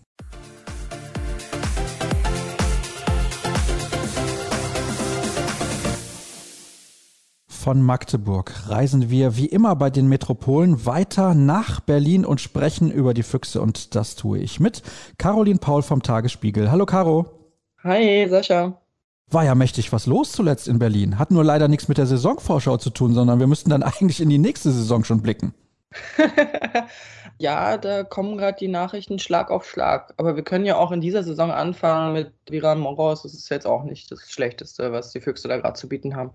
[7.66, 13.12] Von Magdeburg reisen wir wie immer bei den Metropolen weiter nach Berlin und sprechen über
[13.12, 14.84] die Füchse und das tue ich mit
[15.18, 16.70] Caroline Paul vom Tagesspiegel.
[16.70, 17.26] Hallo Caro.
[17.82, 18.80] Hi Sascha.
[19.32, 21.18] War ja mächtig was los zuletzt in Berlin.
[21.18, 24.28] Hat nur leider nichts mit der Saisonvorschau zu tun, sondern wir müssten dann eigentlich in
[24.28, 25.52] die nächste Saison schon blicken.
[27.38, 30.14] ja, da kommen gerade die Nachrichten Schlag auf Schlag.
[30.18, 33.24] Aber wir können ja auch in dieser Saison anfangen mit Viran Moros.
[33.24, 36.30] Das ist jetzt auch nicht das Schlechteste, was die Füchse da gerade zu bieten haben.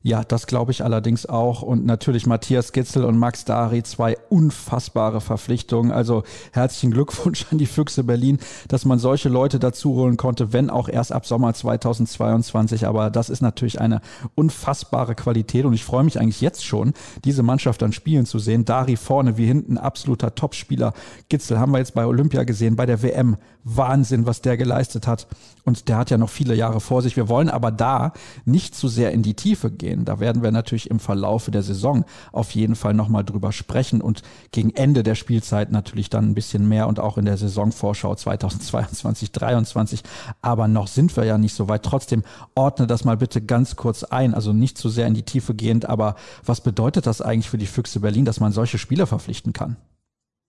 [0.00, 1.60] Ja, das glaube ich allerdings auch.
[1.60, 5.90] Und natürlich Matthias Gitzel und Max Dari, zwei unfassbare Verpflichtungen.
[5.90, 10.70] Also herzlichen Glückwunsch an die Füchse Berlin, dass man solche Leute dazu holen konnte, wenn
[10.70, 12.86] auch erst ab Sommer 2022.
[12.86, 14.00] Aber das ist natürlich eine
[14.36, 15.64] unfassbare Qualität.
[15.64, 16.92] Und ich freue mich eigentlich jetzt schon,
[17.24, 18.64] diese Mannschaft dann spielen zu sehen.
[18.64, 20.92] Dari vorne wie hinten, absoluter Topspieler.
[21.28, 23.36] Gitzel haben wir jetzt bei Olympia gesehen, bei der WM.
[23.64, 25.26] Wahnsinn, was der geleistet hat.
[25.64, 27.16] Und der hat ja noch viele Jahre vor sich.
[27.16, 28.12] Wir wollen aber da
[28.46, 30.04] nicht zu sehr in die Tiefe gehen gehen.
[30.04, 34.22] Da werden wir natürlich im Verlaufe der Saison auf jeden Fall nochmal drüber sprechen und
[34.52, 39.32] gegen Ende der Spielzeit natürlich dann ein bisschen mehr und auch in der Saisonvorschau 2022,
[39.32, 40.02] 2023.
[40.42, 41.82] Aber noch sind wir ja nicht so weit.
[41.82, 42.22] Trotzdem
[42.54, 44.34] ordne das mal bitte ganz kurz ein.
[44.34, 47.66] Also nicht zu sehr in die Tiefe gehend, aber was bedeutet das eigentlich für die
[47.66, 49.76] Füchse Berlin, dass man solche Spieler verpflichten kann?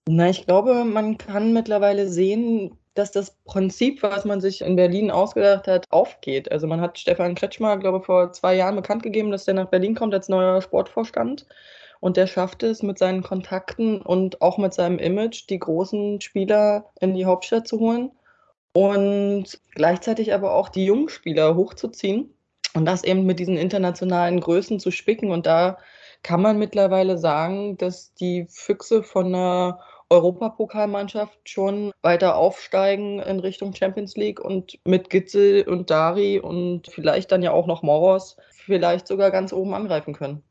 [0.08, 5.10] Na, ich glaube, man kann mittlerweile sehen, dass das Prinzip, was man sich in Berlin
[5.10, 6.50] ausgedacht hat, aufgeht.
[6.50, 9.68] Also man hat Stefan Kretschmer, glaube ich, vor zwei Jahren bekannt gegeben, dass der nach
[9.68, 11.46] Berlin kommt als neuer Sportvorstand.
[12.00, 16.86] Und der schafft es mit seinen Kontakten und auch mit seinem Image, die großen Spieler
[17.00, 18.10] in die Hauptstadt zu holen
[18.72, 22.32] und gleichzeitig aber auch die jungen Spieler hochzuziehen
[22.74, 25.30] und das eben mit diesen internationalen Größen zu spicken.
[25.30, 25.78] Und da
[26.22, 33.74] kann man mittlerweile sagen, dass die Füchse von einer Europapokalmannschaft schon weiter aufsteigen in Richtung
[33.74, 39.06] Champions League und mit Gitzel und Dari und vielleicht dann ja auch noch Moros vielleicht
[39.06, 40.42] sogar ganz oben angreifen können.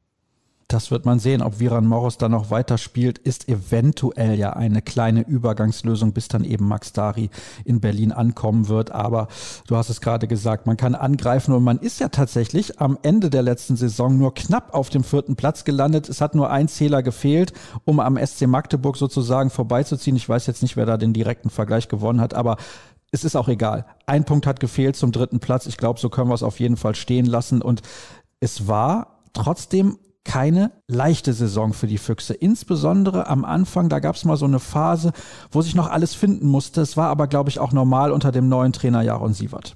[0.69, 1.41] Das wird man sehen.
[1.41, 6.67] Ob Viran Moros da noch weiterspielt, ist eventuell ja eine kleine Übergangslösung, bis dann eben
[6.67, 7.31] Max Dari
[7.65, 8.91] in Berlin ankommen wird.
[8.91, 9.29] Aber
[9.65, 13.31] du hast es gerade gesagt, man kann angreifen und man ist ja tatsächlich am Ende
[13.31, 16.07] der letzten Saison nur knapp auf dem vierten Platz gelandet.
[16.07, 17.51] Es hat nur ein Zähler gefehlt,
[17.83, 20.17] um am SC Magdeburg sozusagen vorbeizuziehen.
[20.17, 22.57] Ich weiß jetzt nicht, wer da den direkten Vergleich gewonnen hat, aber
[23.11, 23.87] es ist auch egal.
[24.05, 25.65] Ein Punkt hat gefehlt zum dritten Platz.
[25.65, 27.63] Ich glaube, so können wir es auf jeden Fall stehen lassen.
[27.63, 27.81] Und
[28.39, 32.33] es war trotzdem keine leichte Saison für die Füchse.
[32.33, 35.11] Insbesondere am Anfang, da gab es mal so eine Phase,
[35.51, 36.81] wo sich noch alles finden musste.
[36.81, 39.75] Es war aber, glaube ich, auch normal unter dem neuen Trainer Jaron Sievert.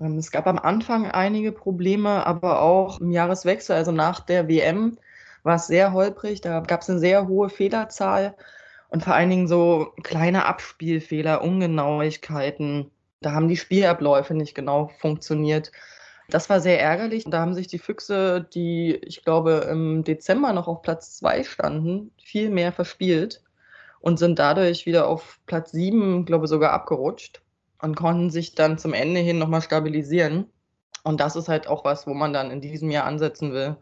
[0.00, 4.98] Ähm, es gab am Anfang einige Probleme, aber auch im Jahreswechsel, also nach der WM,
[5.42, 6.40] war es sehr holprig.
[6.40, 8.34] Da gab es eine sehr hohe Fehlerzahl
[8.88, 12.90] und vor allen Dingen so kleine Abspielfehler, Ungenauigkeiten.
[13.20, 15.72] Da haben die Spielabläufe nicht genau funktioniert.
[16.30, 17.24] Das war sehr ärgerlich.
[17.26, 22.12] Da haben sich die Füchse, die ich glaube im Dezember noch auf Platz zwei standen,
[22.22, 23.42] viel mehr verspielt
[24.00, 27.42] und sind dadurch wieder auf Platz sieben, glaube ich, sogar abgerutscht
[27.82, 30.46] und konnten sich dann zum Ende hin nochmal stabilisieren.
[31.02, 33.76] Und das ist halt auch was, wo man dann in diesem Jahr ansetzen will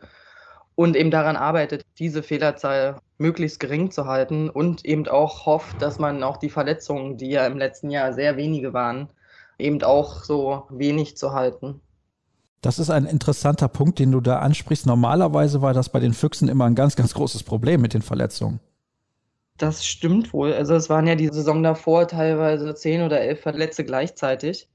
[0.74, 5.98] und eben daran arbeitet, diese Fehlerzahl möglichst gering zu halten und eben auch hofft, dass
[5.98, 9.10] man auch die Verletzungen, die ja im letzten Jahr sehr wenige waren,
[9.58, 11.80] eben auch so wenig zu halten.
[12.60, 14.86] Das ist ein interessanter Punkt, den du da ansprichst.
[14.86, 18.60] Normalerweise war das bei den Füchsen immer ein ganz, ganz großes Problem mit den Verletzungen.
[19.58, 20.52] Das stimmt wohl.
[20.52, 24.68] Also es waren ja die Saison davor teilweise zehn oder elf Verletzte gleichzeitig.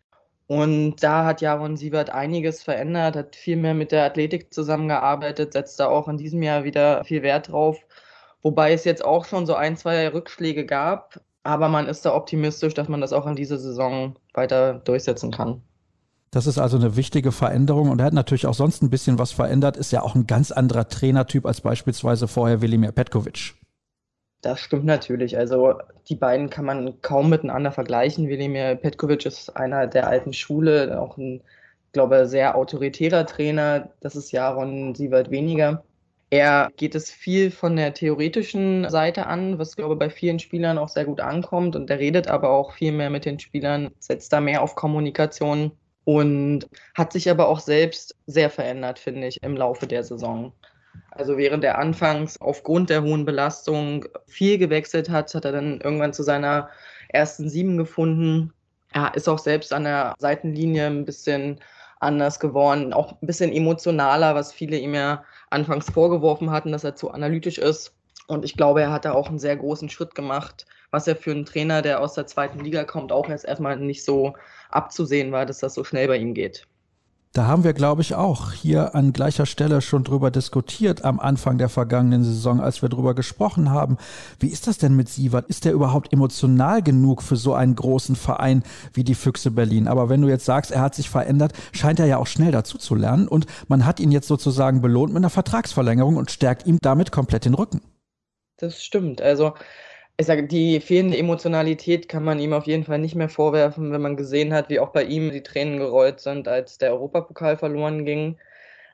[0.48, 5.80] Und da hat Jaron Sievert einiges verändert, hat viel mehr mit der Athletik zusammengearbeitet, setzt
[5.80, 7.78] da auch in diesem Jahr wieder viel Wert drauf.
[8.42, 11.22] Wobei es jetzt auch schon so ein, zwei Rückschläge gab.
[11.44, 15.62] Aber man ist da optimistisch, dass man das auch in dieser Saison weiter durchsetzen kann.
[16.34, 19.32] Das ist also eine wichtige Veränderung und er hat natürlich auch sonst ein bisschen was
[19.32, 23.54] verändert, ist ja auch ein ganz anderer Trainertyp als beispielsweise vorher Velimir Petkovic.
[24.42, 25.38] Das stimmt natürlich.
[25.38, 25.76] Also
[26.10, 28.30] die beiden kann man kaum miteinander vergleichen.
[28.30, 31.42] Velimir Petkovic ist einer der alten Schule, auch ein,
[31.92, 33.92] glaube sehr autoritärer Trainer.
[34.00, 35.84] Das ist Jaron Sievert weniger.
[36.32, 40.80] Er geht es viel von der theoretischen Seite an, was, glaube ich, bei vielen Spielern
[40.80, 41.76] auch sehr gut ankommt.
[41.76, 45.74] Und er redet aber auch viel mehr mit den Spielern, setzt da mehr auf Kommunikation
[46.06, 50.52] und hat sich aber auch selbst sehr verändert, finde ich, im Laufe der Saison.
[51.12, 56.14] Also während er anfangs aufgrund der hohen Belastung viel gewechselt hat, hat er dann irgendwann
[56.14, 56.70] zu seiner
[57.10, 58.54] ersten Sieben gefunden.
[58.92, 61.60] Er ist auch selbst an der Seitenlinie ein bisschen
[62.00, 66.96] anders geworden, auch ein bisschen emotionaler, was viele ihm ja anfangs vorgeworfen hatten, dass er
[66.96, 67.94] zu analytisch ist.
[68.28, 71.32] Und ich glaube, er hat da auch einen sehr großen Schritt gemacht, was ja für
[71.32, 74.34] einen Trainer, der aus der zweiten Liga kommt, auch erst erstmal nicht so
[74.76, 76.68] abzusehen war, dass das so schnell bei ihm geht.
[77.34, 81.58] Da haben wir, glaube ich, auch hier an gleicher Stelle schon drüber diskutiert am Anfang
[81.58, 83.98] der vergangenen Saison, als wir drüber gesprochen haben.
[84.40, 85.48] Wie ist das denn mit Sievert?
[85.48, 88.62] Ist der überhaupt emotional genug für so einen großen Verein
[88.94, 89.88] wie die Füchse Berlin?
[89.88, 92.78] Aber wenn du jetzt sagst, er hat sich verändert, scheint er ja auch schnell dazu
[92.78, 96.78] zu lernen und man hat ihn jetzt sozusagen belohnt mit einer Vertragsverlängerung und stärkt ihm
[96.84, 97.82] damit komplett den Rücken.
[98.58, 99.24] Das stimmt.
[99.24, 99.56] Also
[100.24, 104.02] ich sage, die fehlende Emotionalität kann man ihm auf jeden Fall nicht mehr vorwerfen, wenn
[104.02, 108.06] man gesehen hat, wie auch bei ihm die Tränen gerollt sind, als der Europapokal verloren
[108.06, 108.38] ging.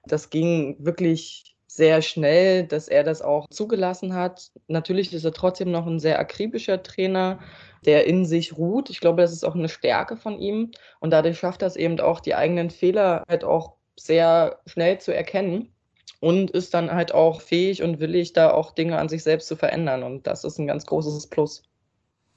[0.06, 4.52] Das ging wirklich sehr schnell, dass er das auch zugelassen hat.
[4.68, 7.40] Natürlich ist er trotzdem noch ein sehr akribischer Trainer,
[7.86, 8.90] der in sich ruht.
[8.90, 10.72] Ich glaube, das ist auch eine Stärke von ihm.
[11.00, 15.14] Und dadurch schafft er es eben auch, die eigenen Fehler halt auch sehr schnell zu
[15.14, 15.72] erkennen
[16.20, 19.56] und ist dann halt auch fähig und willig, da auch Dinge an sich selbst zu
[19.56, 20.04] verändern.
[20.04, 21.64] Und das ist ein ganz großes Plus.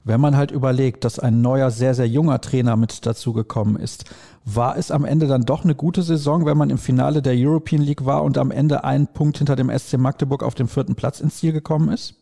[0.05, 4.05] Wenn man halt überlegt, dass ein neuer, sehr, sehr junger Trainer mit dazugekommen ist,
[4.45, 7.83] war es am Ende dann doch eine gute Saison, wenn man im Finale der European
[7.83, 11.21] League war und am Ende einen Punkt hinter dem SC Magdeburg auf dem vierten Platz
[11.21, 12.16] ins Ziel gekommen ist?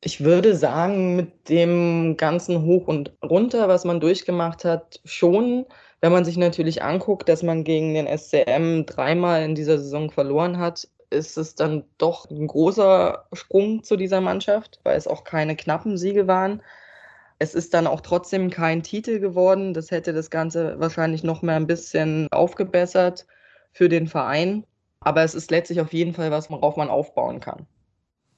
[0.00, 5.66] Ich würde sagen, mit dem ganzen Hoch und Runter, was man durchgemacht hat, schon.
[6.04, 10.58] Wenn man sich natürlich anguckt, dass man gegen den SCM dreimal in dieser Saison verloren
[10.58, 15.56] hat, ist es dann doch ein großer Sprung zu dieser Mannschaft, weil es auch keine
[15.56, 16.60] knappen Siege waren.
[17.38, 19.72] Es ist dann auch trotzdem kein Titel geworden.
[19.72, 23.26] Das hätte das Ganze wahrscheinlich noch mehr ein bisschen aufgebessert
[23.72, 24.66] für den Verein.
[25.00, 27.66] Aber es ist letztlich auf jeden Fall was, worauf man aufbauen kann.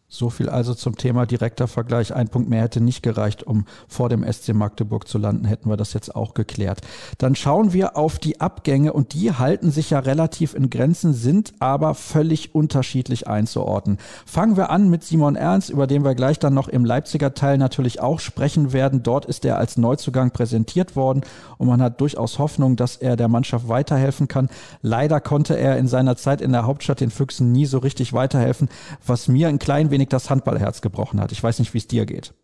[0.08, 2.14] So viel also zum Thema direkter Vergleich.
[2.14, 5.76] Ein Punkt mehr hätte nicht gereicht, um vor dem SC Magdeburg zu landen, hätten wir
[5.76, 6.80] das jetzt auch geklärt.
[7.18, 11.54] Dann schauen wir auf die Abgänge und die halten sich ja relativ in Grenzen, sind
[11.58, 13.98] aber völlig unterschiedlich einzuordnen.
[14.24, 17.58] Fangen wir an mit Simon Ernst, über den wir gleich dann noch im Leipziger Teil
[17.58, 19.02] natürlich auch sprechen werden.
[19.02, 21.22] Dort ist er als Neuzugang präsentiert worden
[21.58, 24.50] und man hat durchaus Hoffnung, dass er der Mannschaft weiterhelfen kann.
[24.82, 28.68] Leider konnte er in seiner Zeit in der Hauptstadt den Füchsen nie so richtig weiterhelfen,
[29.04, 31.32] was mir ein klein wenig wenig das Handballherz gebrochen hat.
[31.32, 32.34] Ich weiß nicht, wie es dir geht.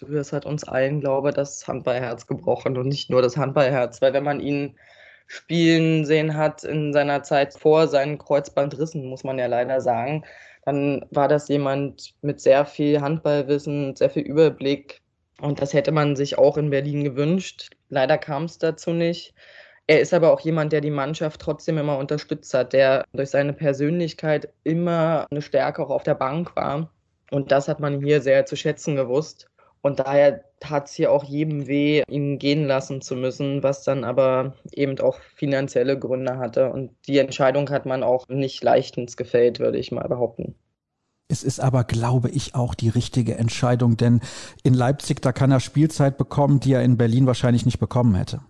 [0.00, 4.14] Es hat uns allen, glaube ich, das Handballherz gebrochen und nicht nur das Handballherz, weil
[4.14, 4.78] wenn man ihn
[5.26, 10.24] spielen sehen hat in seiner Zeit vor seinen Kreuzbandrissen, muss man ja leider sagen,
[10.64, 15.02] dann war das jemand mit sehr viel Handballwissen, sehr viel Überblick.
[15.42, 17.70] Und das hätte man sich auch in Berlin gewünscht.
[17.90, 19.34] Leider kam es dazu nicht.
[19.90, 23.52] Er ist aber auch jemand, der die Mannschaft trotzdem immer unterstützt hat, der durch seine
[23.52, 26.92] Persönlichkeit immer eine Stärke auch auf der Bank war.
[27.32, 29.50] Und das hat man hier sehr zu schätzen gewusst.
[29.82, 34.04] Und daher tat es hier auch jedem weh, ihn gehen lassen zu müssen, was dann
[34.04, 36.70] aber eben auch finanzielle Gründe hatte.
[36.70, 40.54] Und die Entscheidung hat man auch nicht leichtens gefällt, würde ich mal behaupten.
[41.26, 44.20] Es ist aber, glaube ich, auch die richtige Entscheidung, denn
[44.62, 48.40] in Leipzig, da kann er Spielzeit bekommen, die er in Berlin wahrscheinlich nicht bekommen hätte.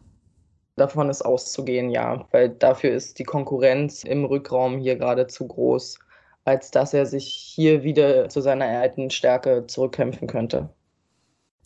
[0.81, 5.99] Davon ist auszugehen, ja, weil dafür ist die Konkurrenz im Rückraum hier gerade zu groß,
[6.47, 10.71] als dass er sich hier wieder zu seiner alten Stärke zurückkämpfen könnte.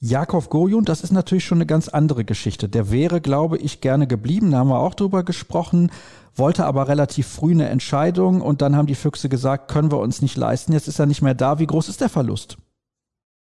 [0.01, 2.69] Jakov Gojun, das ist natürlich schon eine ganz andere Geschichte.
[2.69, 5.93] Der wäre, glaube ich, gerne geblieben, da haben wir auch drüber gesprochen,
[6.35, 10.23] wollte aber relativ früh eine Entscheidung und dann haben die Füchse gesagt, können wir uns
[10.23, 11.61] nicht leisten, jetzt ist er nicht mehr da.
[11.61, 12.57] Wie groß ist der Verlust?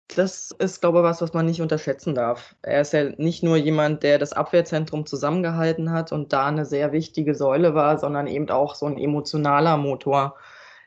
[0.08, 2.54] Das ist, glaube ich, was, was man nicht unterschätzen darf.
[2.62, 6.92] Er ist ja nicht nur jemand, der das Abwehrzentrum zusammengehalten hat und da eine sehr
[6.92, 10.36] wichtige Säule war, sondern eben auch so ein emotionaler Motor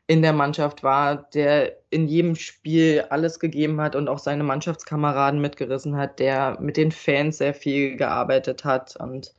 [0.07, 5.41] in der Mannschaft war, der in jedem Spiel alles gegeben hat und auch seine Mannschaftskameraden
[5.41, 8.95] mitgerissen hat, der mit den Fans sehr viel gearbeitet hat.
[8.95, 9.33] Und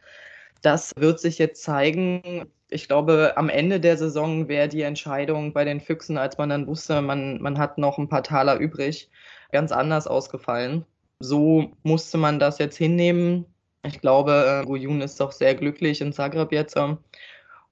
[0.62, 2.50] das wird sich jetzt zeigen.
[2.68, 6.66] Ich glaube, am Ende der Saison wäre die Entscheidung bei den Füchsen, als man dann
[6.66, 9.10] wusste, man, man hat noch ein paar Taler übrig,
[9.50, 10.84] ganz anders ausgefallen.
[11.20, 13.44] So musste man das jetzt hinnehmen.
[13.84, 16.76] Ich glaube, Guyun ist doch sehr glücklich in Zagreb jetzt.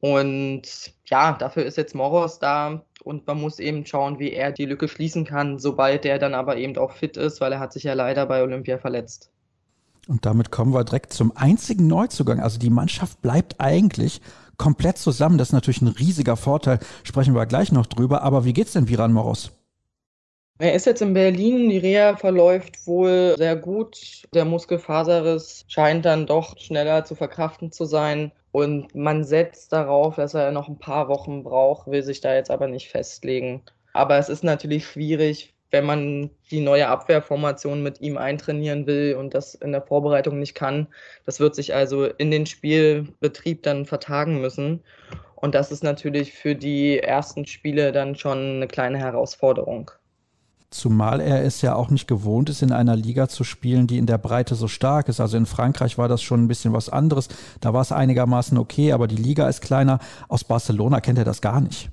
[0.00, 0.62] Und
[1.06, 4.88] ja, dafür ist jetzt Moros da und man muss eben schauen, wie er die Lücke
[4.88, 7.94] schließen kann, sobald er dann aber eben auch fit ist, weil er hat sich ja
[7.94, 9.30] leider bei Olympia verletzt.
[10.06, 12.40] Und damit kommen wir direkt zum einzigen Neuzugang.
[12.40, 14.20] Also die Mannschaft bleibt eigentlich
[14.56, 15.38] komplett zusammen.
[15.38, 16.78] Das ist natürlich ein riesiger Vorteil.
[17.02, 18.22] Sprechen wir gleich noch drüber.
[18.22, 19.50] Aber wie geht's denn Viran Moros?
[20.58, 21.68] Er ist jetzt in Berlin.
[21.68, 24.22] Die Reha verläuft wohl sehr gut.
[24.32, 28.32] Der Muskelfaserriss scheint dann doch schneller zu verkraften zu sein.
[28.52, 32.50] Und man setzt darauf, dass er noch ein paar Wochen braucht, will sich da jetzt
[32.50, 33.62] aber nicht festlegen.
[33.92, 39.34] Aber es ist natürlich schwierig, wenn man die neue Abwehrformation mit ihm eintrainieren will und
[39.34, 40.86] das in der Vorbereitung nicht kann.
[41.26, 44.82] Das wird sich also in den Spielbetrieb dann vertagen müssen.
[45.34, 49.90] Und das ist natürlich für die ersten Spiele dann schon eine kleine Herausforderung.
[50.76, 54.06] Zumal er es ja auch nicht gewohnt ist, in einer Liga zu spielen, die in
[54.06, 55.20] der Breite so stark ist.
[55.20, 57.28] Also in Frankreich war das schon ein bisschen was anderes.
[57.60, 59.98] Da war es einigermaßen okay, aber die Liga ist kleiner.
[60.28, 61.90] Aus Barcelona kennt er das gar nicht.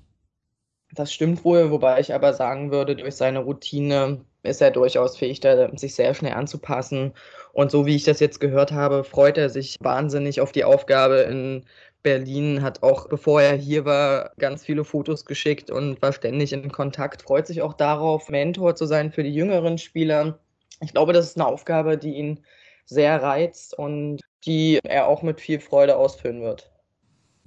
[0.94, 5.42] Das stimmt wohl, wobei ich aber sagen würde, durch seine Routine ist er durchaus fähig,
[5.76, 7.14] sich sehr schnell anzupassen.
[7.54, 11.22] Und so wie ich das jetzt gehört habe, freut er sich wahnsinnig auf die Aufgabe
[11.22, 11.64] in
[12.04, 16.72] Berlin, hat auch, bevor er hier war, ganz viele Fotos geschickt und war ständig in
[16.72, 20.40] Kontakt, freut sich auch darauf, Mentor zu sein für die jüngeren Spieler.
[20.82, 22.46] Ich glaube, das ist eine Aufgabe, die ihn
[22.86, 26.73] sehr reizt und die er auch mit viel Freude ausführen wird.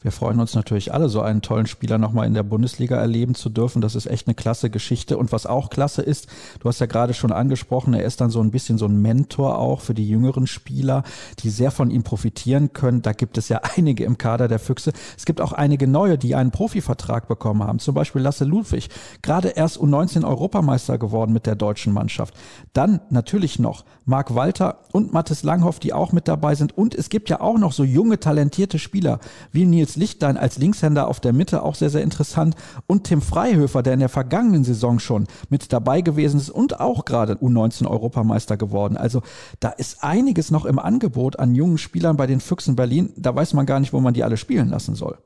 [0.02, 3.48] Wir freuen uns natürlich alle, so einen tollen Spieler nochmal in der Bundesliga erleben zu
[3.48, 3.80] dürfen.
[3.80, 5.16] Das ist echt eine klasse Geschichte.
[5.16, 6.26] Und was auch klasse ist,
[6.60, 9.58] du hast ja gerade schon angesprochen, er ist dann so ein bisschen so ein Mentor
[9.58, 11.02] auch für die jüngeren Spieler,
[11.38, 13.00] die sehr von ihm profitieren können.
[13.00, 14.92] Da gibt es ja einige im Kader der Füchse.
[15.16, 17.78] Es gibt auch einige neue, die einen Profivertrag bekommen haben.
[17.78, 18.90] Zum Beispiel Lasse Ludwig,
[19.22, 22.34] gerade erst U19 Europameister geworden mit der deutschen Mannschaft.
[22.74, 26.76] Dann natürlich noch Marc Walter und Mathis Langhoff, die auch mit dabei sind.
[26.76, 29.20] Und es gibt ja auch noch so junge, talentierte Spieler
[29.52, 32.56] wie Nils Nils Lichtlein als Linkshänder auf der Mitte auch sehr, sehr interessant.
[32.88, 37.04] Und Tim Freihöfer, der in der vergangenen Saison schon mit dabei gewesen ist und auch
[37.04, 38.96] gerade U19 Europameister geworden.
[38.96, 39.22] Also
[39.60, 43.12] da ist einiges noch im Angebot an jungen Spielern bei den Füchsen Berlin.
[43.16, 45.18] Da weiß man gar nicht, wo man die alle spielen lassen soll.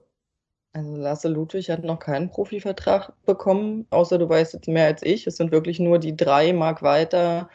[0.75, 5.27] Also Lasse Ludwig hat noch keinen Profivertrag bekommen, außer du weißt jetzt mehr als ich.
[5.27, 7.49] Es sind wirklich nur die drei, Marc Walter,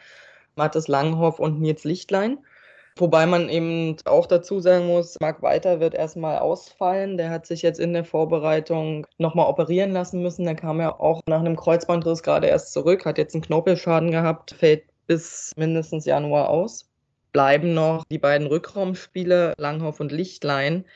[0.56, 2.38] Mathis Langhoff und Nils Lichtlein.
[2.98, 7.18] Wobei man eben auch dazu sagen muss, Marc Walter wird erstmal ausfallen.
[7.18, 10.46] Der hat sich jetzt in der Vorbereitung nochmal operieren lassen müssen.
[10.46, 14.52] Der kam ja auch nach einem Kreuzbandriss gerade erst zurück, hat jetzt einen Knorpelschaden gehabt,
[14.52, 16.88] fällt bis mindestens Januar aus.
[17.32, 20.86] Bleiben noch die beiden Rückraumspiele, Langhoff und Lichtlein,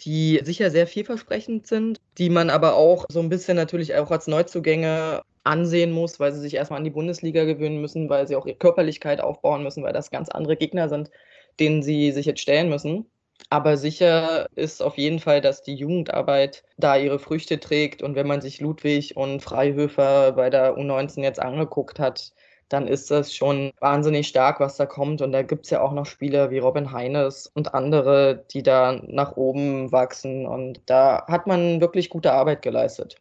[0.00, 4.26] die sicher sehr vielversprechend sind, die man aber auch so ein bisschen natürlich auch als
[4.26, 8.44] Neuzugänge ansehen muss, weil sie sich erstmal an die Bundesliga gewöhnen müssen, weil sie auch
[8.44, 11.10] ihre Körperlichkeit aufbauen müssen, weil das ganz andere Gegner sind,
[11.60, 13.06] denen sie sich jetzt stellen müssen.
[13.50, 18.02] Aber sicher ist auf jeden Fall, dass die Jugendarbeit da ihre Früchte trägt.
[18.02, 22.32] Und wenn man sich Ludwig und Freihöfer bei der U19 jetzt angeguckt hat,
[22.68, 25.22] dann ist das schon wahnsinnig stark, was da kommt.
[25.22, 29.00] Und da gibt es ja auch noch Spieler wie Robin Heines und andere, die da
[29.06, 30.46] nach oben wachsen.
[30.46, 33.16] Und da hat man wirklich gute Arbeit geleistet.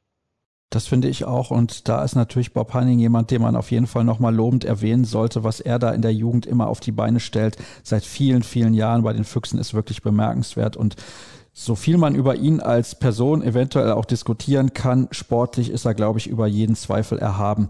[0.70, 1.50] Das finde ich auch.
[1.50, 5.06] Und da ist natürlich Bob Hanning jemand, den man auf jeden Fall nochmal lobend erwähnen
[5.06, 5.44] sollte.
[5.44, 9.04] Was er da in der Jugend immer auf die Beine stellt, seit vielen, vielen Jahren
[9.04, 10.76] bei den Füchsen, ist wirklich bemerkenswert.
[10.76, 10.98] Und
[11.54, 16.20] so viel man über ihn als Person eventuell auch diskutieren kann, sportlich ist er, glaube
[16.20, 17.70] ich, über jeden Zweifel erhaben.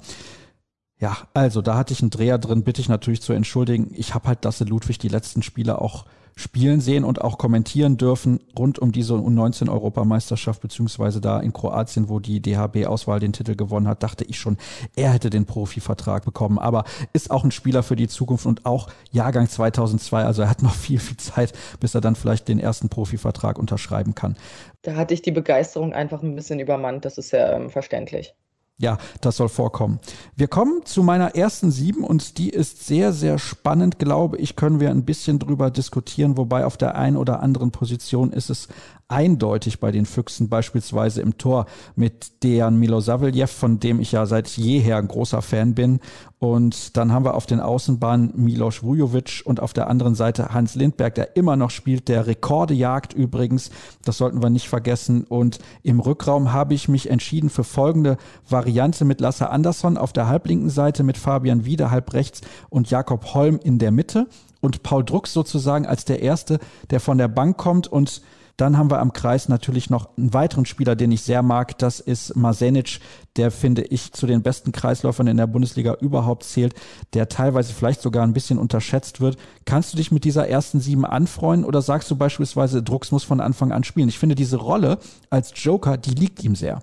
[0.99, 3.91] Ja, also da hatte ich einen Dreher drin, bitte ich natürlich zu entschuldigen.
[3.93, 6.05] Ich habe halt Dasse Ludwig die letzten Spiele auch
[6.37, 12.19] spielen sehen und auch kommentieren dürfen rund um diese U19-Europameisterschaft, beziehungsweise da in Kroatien, wo
[12.19, 14.57] die DHB-Auswahl den Titel gewonnen hat, dachte ich schon,
[14.95, 16.59] er hätte den Profivertrag bekommen.
[16.59, 20.23] Aber ist auch ein Spieler für die Zukunft und auch Jahrgang 2002.
[20.23, 24.13] Also er hat noch viel, viel Zeit, bis er dann vielleicht den ersten Profivertrag unterschreiben
[24.13, 24.37] kann.
[24.83, 27.03] Da hatte ich die Begeisterung einfach ein bisschen übermannt.
[27.03, 28.35] Das ist ja ähm, verständlich.
[28.79, 29.99] Ja, das soll vorkommen.
[30.35, 34.79] Wir kommen zu meiner ersten sieben und die ist sehr, sehr spannend, glaube ich, können
[34.79, 38.67] wir ein bisschen drüber diskutieren, wobei auf der einen oder anderen Position ist es
[39.09, 41.65] eindeutig bei den Füchsen, beispielsweise im Tor
[41.95, 45.99] mit Dejan Milosavljev, von dem ich ja seit jeher ein großer Fan bin.
[46.39, 50.75] Und dann haben wir auf den Außenbahnen Milos Vujovic und auf der anderen Seite Hans
[50.75, 53.71] Lindberg, der immer noch spielt, der Rekorde jagt übrigens.
[54.03, 55.23] Das sollten wir nicht vergessen.
[55.23, 60.27] Und im Rückraum habe ich mich entschieden für folgende Variante mit Lasse Andersson auf der
[60.27, 64.27] halblinken Seite, mit Fabian Wiede halb rechts und Jakob Holm in der Mitte.
[64.59, 68.21] Und Paul Drucks sozusagen als der Erste, der von der Bank kommt und
[68.57, 71.77] dann haben wir am Kreis natürlich noch einen weiteren Spieler, den ich sehr mag.
[71.77, 72.99] Das ist Masenic,
[73.35, 76.73] der finde ich zu den besten Kreisläufern in der Bundesliga überhaupt zählt,
[77.13, 79.37] der teilweise vielleicht sogar ein bisschen unterschätzt wird.
[79.65, 83.41] Kannst du dich mit dieser ersten sieben anfreuen oder sagst du beispielsweise, Drucks muss von
[83.41, 84.09] Anfang an spielen?
[84.09, 84.97] Ich finde diese Rolle
[85.29, 86.81] als Joker, die liegt ihm sehr.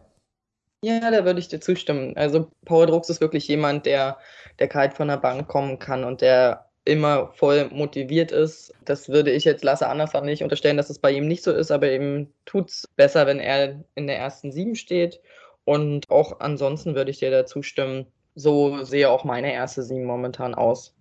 [0.84, 2.16] Ja, da würde ich dir zustimmen.
[2.16, 4.18] Also Paul Drucks ist wirklich jemand, der,
[4.58, 8.72] der kalt von der Bank kommen kann und der immer voll motiviert ist.
[8.84, 11.70] Das würde ich jetzt Lasse Andersson nicht unterstellen, dass es bei ihm nicht so ist,
[11.70, 15.20] aber ihm tut es besser, wenn er in der ersten sieben steht.
[15.64, 20.54] Und auch ansonsten würde ich dir dazu stimmen, so sehe auch meine erste sieben momentan
[20.54, 20.94] aus.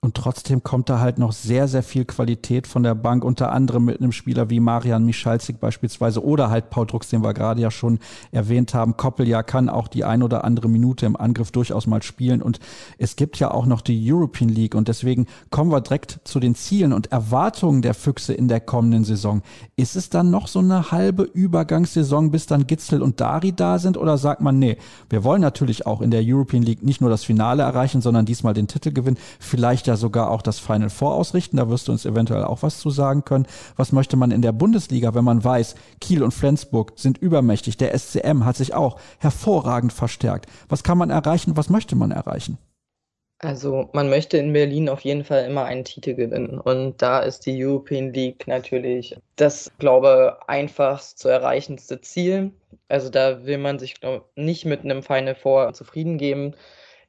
[0.00, 3.84] Und trotzdem kommt da halt noch sehr, sehr viel Qualität von der Bank, unter anderem
[3.84, 7.72] mit einem Spieler wie Marian Michalzik beispielsweise oder halt Paul Drucks, den wir gerade ja
[7.72, 7.98] schon
[8.30, 8.96] erwähnt haben.
[8.96, 12.42] Koppel ja kann auch die ein oder andere Minute im Angriff durchaus mal spielen.
[12.42, 12.60] Und
[12.98, 14.76] es gibt ja auch noch die European League.
[14.76, 19.02] Und deswegen kommen wir direkt zu den Zielen und Erwartungen der Füchse in der kommenden
[19.02, 19.42] Saison.
[19.74, 23.96] Ist es dann noch so eine halbe Übergangssaison, bis dann Gitzel und Dari da sind?
[23.96, 24.76] Oder sagt man, nee,
[25.10, 28.54] wir wollen natürlich auch in der European League nicht nur das Finale erreichen, sondern diesmal
[28.54, 29.18] den Titel gewinnen.
[29.40, 31.56] Vielleicht ja sogar auch das Final Four ausrichten.
[31.56, 33.46] Da wirst du uns eventuell auch was zu sagen können.
[33.76, 37.76] Was möchte man in der Bundesliga, wenn man weiß, Kiel und Flensburg sind übermächtig.
[37.76, 40.46] Der SCM hat sich auch hervorragend verstärkt.
[40.68, 41.56] Was kann man erreichen?
[41.56, 42.58] Was möchte man erreichen?
[43.40, 46.58] Also man möchte in Berlin auf jeden Fall immer einen Titel gewinnen.
[46.58, 52.52] Und da ist die European League natürlich das, glaube ich, einfachst zu erreichendste Ziel.
[52.88, 56.54] Also da will man sich glaub, nicht mit einem Final Four zufrieden geben.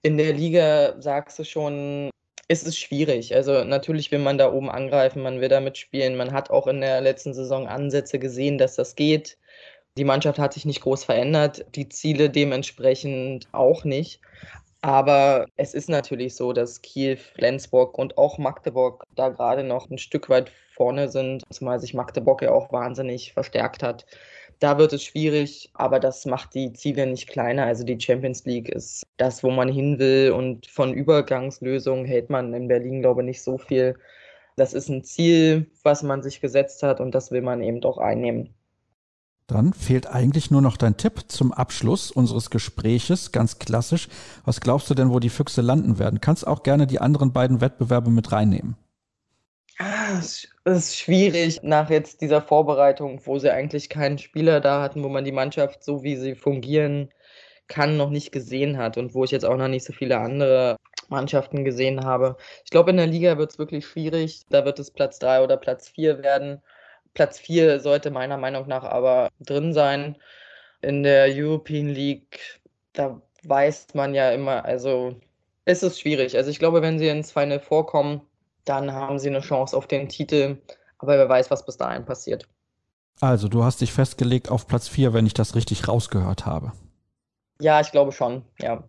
[0.03, 2.11] In der Liga sagst du schon,
[2.49, 3.35] es ist schwierig.
[3.35, 6.17] Also natürlich will man da oben angreifen, man will da mitspielen.
[6.17, 9.37] Man hat auch in der letzten Saison Ansätze gesehen, dass das geht.
[9.97, 14.19] Die Mannschaft hat sich nicht groß verändert, die Ziele dementsprechend auch nicht.
[14.81, 19.97] Aber es ist natürlich so, dass Kiel, Flensburg und auch Magdeburg da gerade noch ein
[19.97, 24.05] Stück weit vorne sind, zumal sich Magdeburg ja auch wahnsinnig verstärkt hat.
[24.59, 27.63] Da wird es schwierig, aber das macht die Ziele nicht kleiner.
[27.65, 32.53] Also die Champions League ist das, wo man hin will und von Übergangslösungen hält man
[32.53, 33.95] in Berlin, glaube ich, nicht so viel.
[34.57, 37.97] Das ist ein Ziel, was man sich gesetzt hat und das will man eben doch
[37.97, 38.53] einnehmen.
[39.47, 44.09] Dann fehlt eigentlich nur noch dein Tipp zum Abschluss unseres Gespräches, ganz klassisch.
[44.45, 46.21] Was glaubst du denn, wo die Füchse landen werden?
[46.21, 48.75] Kannst auch gerne die anderen beiden Wettbewerbe mit reinnehmen.
[49.81, 55.03] Ah, es ist schwierig nach jetzt dieser Vorbereitung, wo sie eigentlich keinen Spieler da hatten,
[55.03, 57.09] wo man die Mannschaft so wie sie fungieren
[57.67, 60.77] kann, noch nicht gesehen hat und wo ich jetzt auch noch nicht so viele andere
[61.09, 62.37] Mannschaften gesehen habe.
[62.65, 64.43] Ich glaube, in der Liga wird es wirklich schwierig.
[64.49, 66.61] Da wird es Platz 3 oder Platz 4 werden.
[67.13, 70.17] Platz 4 sollte meiner Meinung nach aber drin sein.
[70.81, 72.61] In der European League,
[72.93, 75.15] da weiß man ja immer, also
[75.65, 76.37] es ist schwierig.
[76.37, 78.21] Also ich glaube, wenn sie ins Final vorkommen,
[78.69, 80.61] dann haben sie eine Chance auf den Titel.
[80.99, 82.47] Aber wer weiß, was bis dahin passiert.
[83.19, 86.71] Also, du hast dich festgelegt auf Platz 4, wenn ich das richtig rausgehört habe.
[87.59, 88.83] Ja, ich glaube schon, ja.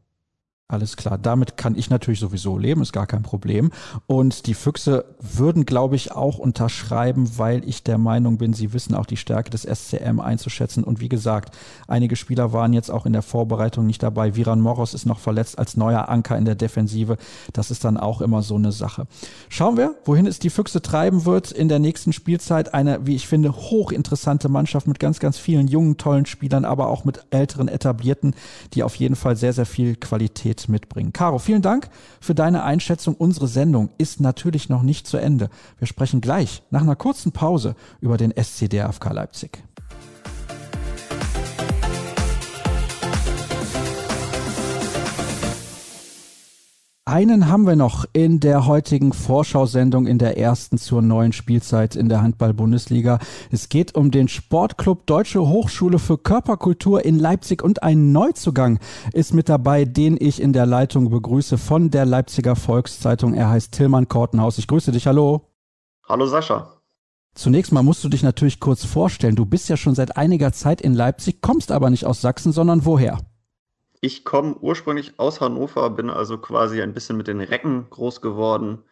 [0.70, 3.72] Alles klar, damit kann ich natürlich sowieso leben, ist gar kein Problem.
[4.06, 8.94] Und die Füchse würden, glaube ich, auch unterschreiben, weil ich der Meinung bin, sie wissen
[8.94, 10.84] auch die Stärke des SCM einzuschätzen.
[10.84, 11.56] Und wie gesagt,
[11.88, 14.36] einige Spieler waren jetzt auch in der Vorbereitung nicht dabei.
[14.36, 17.16] Viran Moros ist noch verletzt als neuer Anker in der Defensive.
[17.52, 19.08] Das ist dann auch immer so eine Sache.
[19.48, 22.74] Schauen wir, wohin es die Füchse treiben wird in der nächsten Spielzeit.
[22.74, 27.04] Eine, wie ich finde, hochinteressante Mannschaft mit ganz, ganz vielen jungen, tollen Spielern, aber auch
[27.04, 28.36] mit älteren, etablierten,
[28.74, 31.12] die auf jeden Fall sehr, sehr viel Qualität mitbringen.
[31.12, 31.88] Caro, vielen Dank
[32.20, 33.14] für deine Einschätzung.
[33.14, 35.50] Unsere Sendung ist natürlich noch nicht zu Ende.
[35.78, 39.62] Wir sprechen gleich nach einer kurzen Pause über den SCDFK Leipzig.
[47.10, 52.08] Einen haben wir noch in der heutigen Vorschau-Sendung in der ersten zur neuen Spielzeit in
[52.08, 53.18] der Handball-Bundesliga.
[53.50, 58.78] Es geht um den Sportclub Deutsche Hochschule für Körperkultur in Leipzig und ein Neuzugang
[59.12, 63.34] ist mit dabei, den ich in der Leitung begrüße von der Leipziger Volkszeitung.
[63.34, 64.58] Er heißt Tillmann Kortenhaus.
[64.58, 65.08] Ich grüße dich.
[65.08, 65.48] Hallo.
[66.08, 66.74] Hallo Sascha.
[67.34, 69.34] Zunächst mal musst du dich natürlich kurz vorstellen.
[69.34, 72.84] Du bist ja schon seit einiger Zeit in Leipzig, kommst aber nicht aus Sachsen, sondern
[72.84, 73.18] woher?
[74.02, 78.82] Ich komme ursprünglich aus Hannover, bin also quasi ein bisschen mit den Recken groß geworden,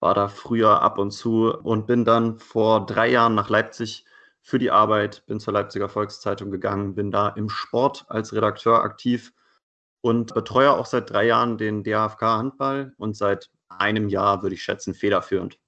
[0.00, 4.04] war da früher ab und zu und bin dann vor drei Jahren nach Leipzig
[4.42, 9.32] für die Arbeit, bin zur Leipziger Volkszeitung gegangen, bin da im Sport als Redakteur aktiv
[10.00, 14.62] und betreue auch seit drei Jahren den DHFK Handball und seit einem Jahr, würde ich
[14.62, 15.58] schätzen, federführend.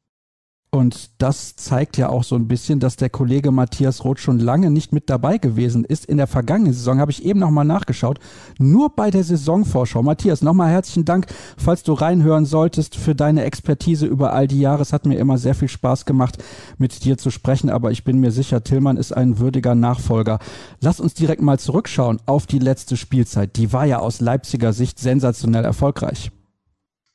[0.71, 4.71] Und das zeigt ja auch so ein bisschen, dass der Kollege Matthias Roth schon lange
[4.71, 6.05] nicht mit dabei gewesen ist.
[6.05, 8.19] In der vergangenen Saison habe ich eben nochmal nachgeschaut.
[8.59, 10.03] Nur bei der Saisonvorschau.
[10.03, 14.83] Matthias, nochmal herzlichen Dank, falls du reinhören solltest, für deine Expertise über all die Jahre.
[14.83, 16.37] Es hat mir immer sehr viel Spaß gemacht,
[16.77, 17.71] mit dir zu sprechen.
[17.71, 20.39] Aber ich bin mir sicher, Tillmann ist ein würdiger Nachfolger.
[20.83, 23.57] Lass uns direkt mal zurückschauen auf die letzte Spielzeit.
[23.57, 26.31] Die war ja aus Leipziger Sicht sensationell erfolgreich.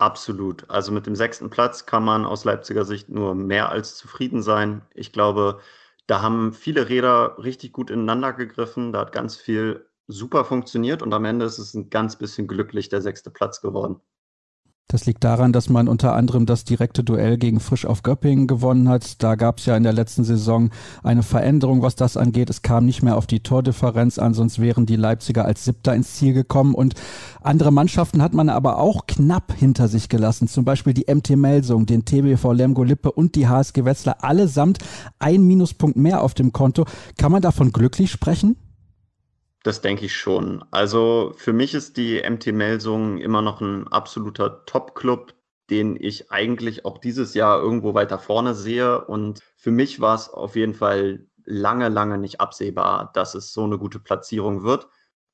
[0.04, 0.70] Absolut.
[0.70, 4.82] Also mit dem sechsten Platz kann man aus Leipziger Sicht nur mehr als zufrieden sein.
[4.94, 5.60] Ich glaube,
[6.08, 8.92] da haben viele Räder richtig gut ineinander gegriffen.
[8.92, 12.90] Da hat ganz viel super funktioniert und am Ende ist es ein ganz bisschen glücklich
[12.90, 14.02] der sechste Platz geworden.
[14.94, 18.88] Das liegt daran, dass man unter anderem das direkte Duell gegen Frisch auf Göppingen gewonnen
[18.88, 19.24] hat.
[19.24, 20.70] Da gab es ja in der letzten Saison
[21.02, 22.52] eine Veränderung, was das angeht.
[22.52, 26.14] Es kam nicht mehr auf die Tordifferenz an, sonst wären die Leipziger als Siebter ins
[26.14, 26.76] Ziel gekommen.
[26.76, 26.94] Und
[27.42, 30.48] andere Mannschaften hat man aber auch knapp hinter sich gelassen.
[30.48, 34.18] Zum Beispiel die MT Melsung, den TBV Lemgo Lippe und die HSG Wetzlar.
[34.20, 34.78] Allesamt
[35.18, 36.86] ein Minuspunkt mehr auf dem Konto.
[37.18, 38.58] Kann man davon glücklich sprechen?
[39.64, 40.64] Das denke ich schon.
[40.72, 45.34] Also für mich ist die MT Melsung immer noch ein absoluter Top-Club,
[45.70, 49.06] den ich eigentlich auch dieses Jahr irgendwo weiter vorne sehe.
[49.06, 53.64] Und für mich war es auf jeden Fall lange, lange nicht absehbar, dass es so
[53.64, 54.90] eine gute Platzierung wird.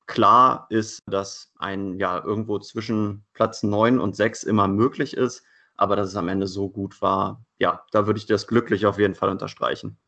[0.06, 5.44] Klar ist, dass ein ja irgendwo zwischen Platz 9 und 6 immer möglich ist,
[5.76, 8.98] aber dass es am Ende so gut war, ja, da würde ich das glücklich auf
[8.98, 9.98] jeden Fall unterstreichen.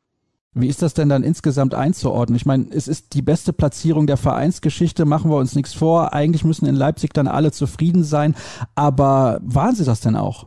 [0.55, 2.37] Wie ist das denn dann insgesamt einzuordnen?
[2.37, 6.13] Ich meine, es ist die beste Platzierung der Vereinsgeschichte, machen wir uns nichts vor.
[6.13, 8.35] Eigentlich müssen in Leipzig dann alle zufrieden sein,
[8.75, 10.47] aber waren sie das denn auch?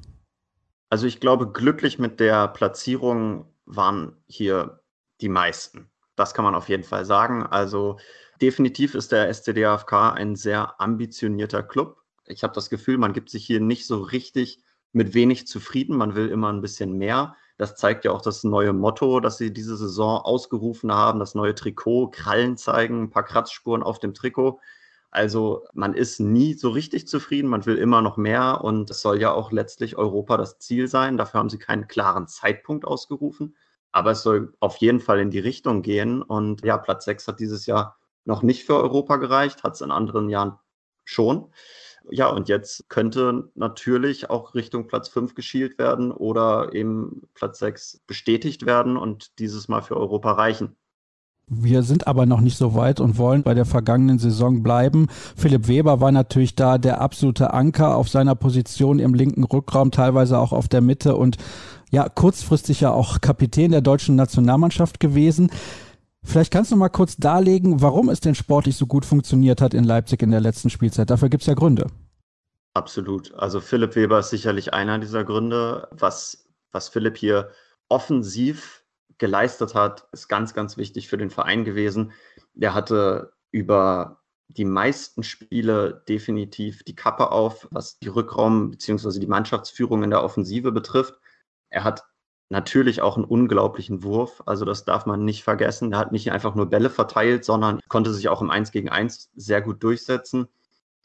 [0.92, 4.82] Also ich glaube, glücklich mit der Platzierung waren hier
[5.22, 5.90] die meisten.
[6.16, 7.44] Das kann man auf jeden Fall sagen.
[7.44, 7.98] Also
[8.42, 11.98] definitiv ist der SCDAFK ein sehr ambitionierter Club.
[12.28, 15.98] Ich habe das Gefühl, man gibt sich hier nicht so richtig mit wenig zufrieden.
[15.98, 17.36] Man will immer ein bisschen mehr.
[17.58, 21.56] Das zeigt ja auch das neue Motto, das sie diese Saison ausgerufen haben, das neue
[21.56, 24.60] Trikot, Krallen zeigen, ein paar Kratzspuren auf dem Trikot.
[25.12, 29.22] Also man ist nie so richtig zufrieden, man will immer noch mehr und es soll
[29.22, 31.16] ja auch letztlich Europa das Ziel sein.
[31.16, 33.56] Dafür haben sie keinen klaren Zeitpunkt ausgerufen,
[33.94, 36.22] aber es soll auf jeden Fall in die Richtung gehen.
[36.22, 39.92] Und ja, Platz 6 hat dieses Jahr noch nicht für Europa gereicht, hat es in
[39.92, 40.60] anderen Jahren
[41.06, 41.50] schon.
[42.12, 48.02] Ja, und jetzt könnte natürlich auch Richtung Platz 5 geschielt werden oder eben Platz 6
[48.08, 50.76] bestätigt werden und dieses Mal für Europa reichen.
[51.48, 55.08] Wir sind aber noch nicht so weit und wollen bei der vergangenen Saison bleiben.
[55.36, 60.40] Philipp Weber war natürlich da der absolute Anker auf seiner Position im linken Rückraum, teilweise
[60.40, 61.38] auch auf der Mitte und
[61.92, 65.52] ja, kurzfristig ja auch Kapitän der deutschen Nationalmannschaft gewesen.
[66.26, 69.84] Vielleicht kannst du mal kurz darlegen, warum es denn sportlich so gut funktioniert hat in
[69.84, 71.10] Leipzig in der letzten Spielzeit.
[71.10, 71.88] Dafür gibt es ja Gründe.
[72.74, 73.34] Absolut.
[73.36, 75.88] Also Philipp Weber ist sicherlich einer dieser Gründe.
[75.92, 77.52] Was, was Philipp hier
[77.88, 78.84] offensiv
[79.18, 82.12] geleistet hat, ist ganz, ganz wichtig für den Verein gewesen.
[82.60, 89.20] Er hatte über die meisten Spiele definitiv die Kappe auf, was die Rückraum- bzw.
[89.20, 91.18] die Mannschaftsführung in der Offensive betrifft.
[91.70, 92.04] Er hat
[92.50, 94.44] natürlich auch einen unglaublichen Wurf.
[94.46, 95.94] Also das darf man nicht vergessen.
[95.94, 99.32] Er hat nicht einfach nur Bälle verteilt, sondern konnte sich auch im 1 gegen 1
[99.36, 100.48] sehr gut durchsetzen.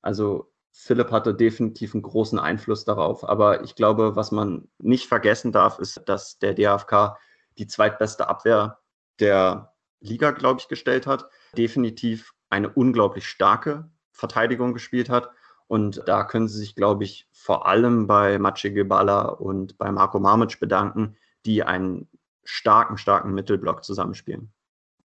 [0.03, 3.29] Also Philipp hatte definitiv einen großen Einfluss darauf.
[3.29, 7.19] Aber ich glaube, was man nicht vergessen darf, ist, dass der DFK
[7.59, 8.79] die zweitbeste Abwehr
[9.19, 11.29] der Liga, glaube ich, gestellt hat.
[11.57, 15.31] Definitiv eine unglaublich starke Verteidigung gespielt hat.
[15.69, 20.19] Und da können sie sich, glaube ich, vor allem bei Maciej Gebala und bei Marco
[20.19, 21.17] Marmic bedanken,
[21.47, 22.09] die einen
[22.45, 24.53] starken, starken Mittelblock zusammenspielen.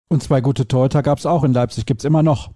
[0.09, 2.53] Und zwei gute Torhüter gab es auch in Leipzig, gibt es immer noch.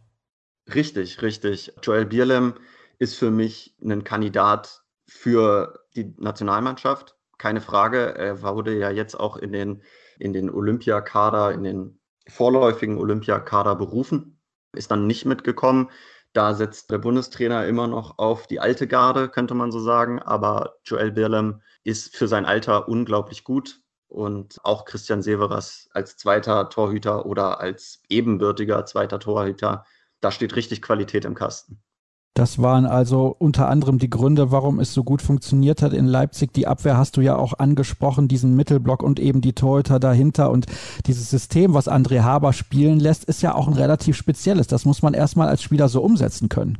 [0.72, 1.72] Richtig, richtig.
[1.82, 2.54] Joel Bierlem
[2.98, 7.16] ist für mich ein Kandidat für die Nationalmannschaft.
[7.38, 8.14] Keine Frage.
[8.16, 9.82] Er wurde ja jetzt auch in den,
[10.18, 14.40] in den Olympiakader, in den vorläufigen Olympiakader berufen,
[14.72, 15.90] ist dann nicht mitgekommen.
[16.32, 20.20] Da setzt der Bundestrainer immer noch auf die alte Garde, könnte man so sagen.
[20.20, 23.80] Aber Joel Birlem ist für sein Alter unglaublich gut.
[24.08, 29.84] Und auch Christian Severas als zweiter Torhüter oder als ebenbürtiger zweiter Torhüter,
[30.20, 31.82] da steht richtig Qualität im Kasten.
[32.36, 36.52] Das waren also unter anderem die Gründe, warum es so gut funktioniert hat in Leipzig.
[36.52, 40.50] Die Abwehr hast du ja auch angesprochen, diesen Mittelblock und eben die Torhüter dahinter.
[40.50, 40.66] Und
[41.06, 44.66] dieses System, was André Haber spielen lässt, ist ja auch ein relativ spezielles.
[44.66, 46.78] Das muss man erstmal als Spieler so umsetzen können.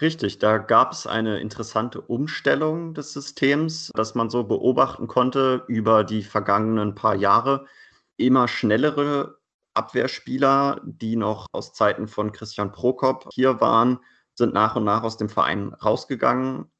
[0.00, 6.02] Richtig, da gab es eine interessante Umstellung des Systems, das man so beobachten konnte über
[6.02, 7.66] die vergangenen paar Jahre.
[8.16, 9.38] Immer schnellere
[9.74, 14.00] Abwehrspieler, die noch aus Zeiten von Christian Prokop hier waren,
[14.34, 16.72] sind nach und nach aus dem Verein rausgegangen.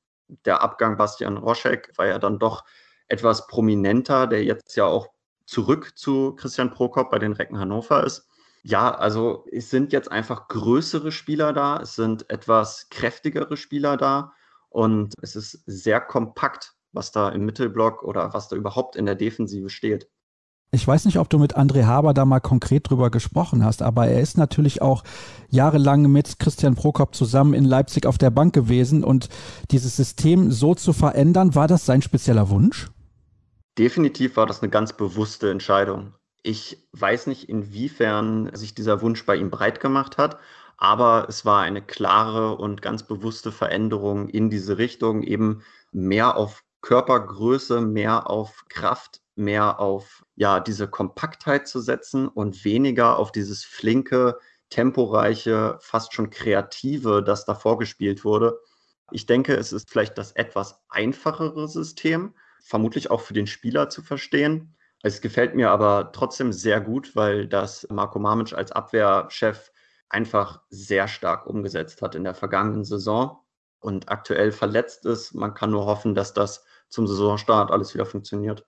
[0.45, 2.65] Der Abgang Bastian Roschek war ja dann doch
[3.07, 5.09] etwas prominenter, der jetzt ja auch
[5.47, 8.29] zurück zu Christian Prokop bei den Recken Hannover ist.
[8.67, 14.33] Ja, also es sind jetzt einfach größere Spieler da, es sind etwas kräftigere Spieler da
[14.71, 19.17] und es ist sehr kompakt, was da im Mittelblock oder was da überhaupt in der
[19.17, 20.09] Defensive steht.
[20.71, 24.09] Ich weiß nicht, ob du mit André Haber da mal konkret drüber gesprochen hast, aber
[24.09, 25.05] er ist natürlich auch
[25.51, 29.29] jahrelang mit Christian Prokop zusammen in Leipzig auf der Bank gewesen und
[29.71, 32.89] dieses System so zu verändern, war das sein spezieller Wunsch?
[33.77, 36.15] Definitiv war das eine ganz bewusste Entscheidung.
[36.47, 40.39] Ich weiß nicht, inwiefern sich dieser Wunsch bei ihm breit gemacht hat,
[40.77, 46.65] Aber es war eine klare und ganz bewusste Veränderung in diese Richtung, eben mehr auf
[46.83, 53.65] Körpergröße, mehr auf Kraft, mehr auf ja, diese Kompaktheit zu setzen und weniger auf dieses
[53.65, 54.39] flinke,
[54.71, 58.61] temporeiche, fast schon kreative, das da vorgespielt wurde.
[59.11, 64.03] Ich denke, es ist vielleicht das etwas einfachere System, vermutlich auch für den Spieler zu
[64.03, 64.75] verstehen.
[65.07, 69.71] Es gefällt mir aber trotzdem sehr gut, weil das Marco Mamic als Abwehrchef
[70.09, 73.45] einfach sehr stark umgesetzt hat in der vergangenen Saison
[73.81, 75.35] und aktuell verletzt ist.
[75.35, 78.67] Man kann nur hoffen, dass das zum Saisonstart alles wieder funktioniert.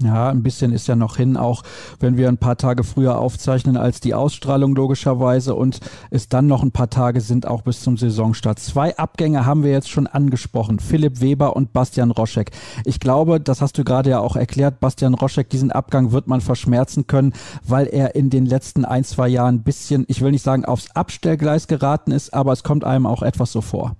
[0.00, 1.62] Ja, ein bisschen ist ja noch hin, auch
[2.00, 5.80] wenn wir ein paar Tage früher aufzeichnen als die Ausstrahlung logischerweise und
[6.10, 8.58] es dann noch ein paar Tage sind auch bis zum Saisonstart.
[8.58, 12.52] Zwei Abgänge haben wir jetzt schon angesprochen, Philipp Weber und Bastian Roschek.
[12.86, 16.40] Ich glaube, das hast du gerade ja auch erklärt, Bastian Roschek, diesen Abgang wird man
[16.40, 20.42] verschmerzen können, weil er in den letzten ein, zwei Jahren ein bisschen, ich will nicht
[20.42, 23.96] sagen aufs Abstellgleis geraten ist, aber es kommt einem auch etwas so vor.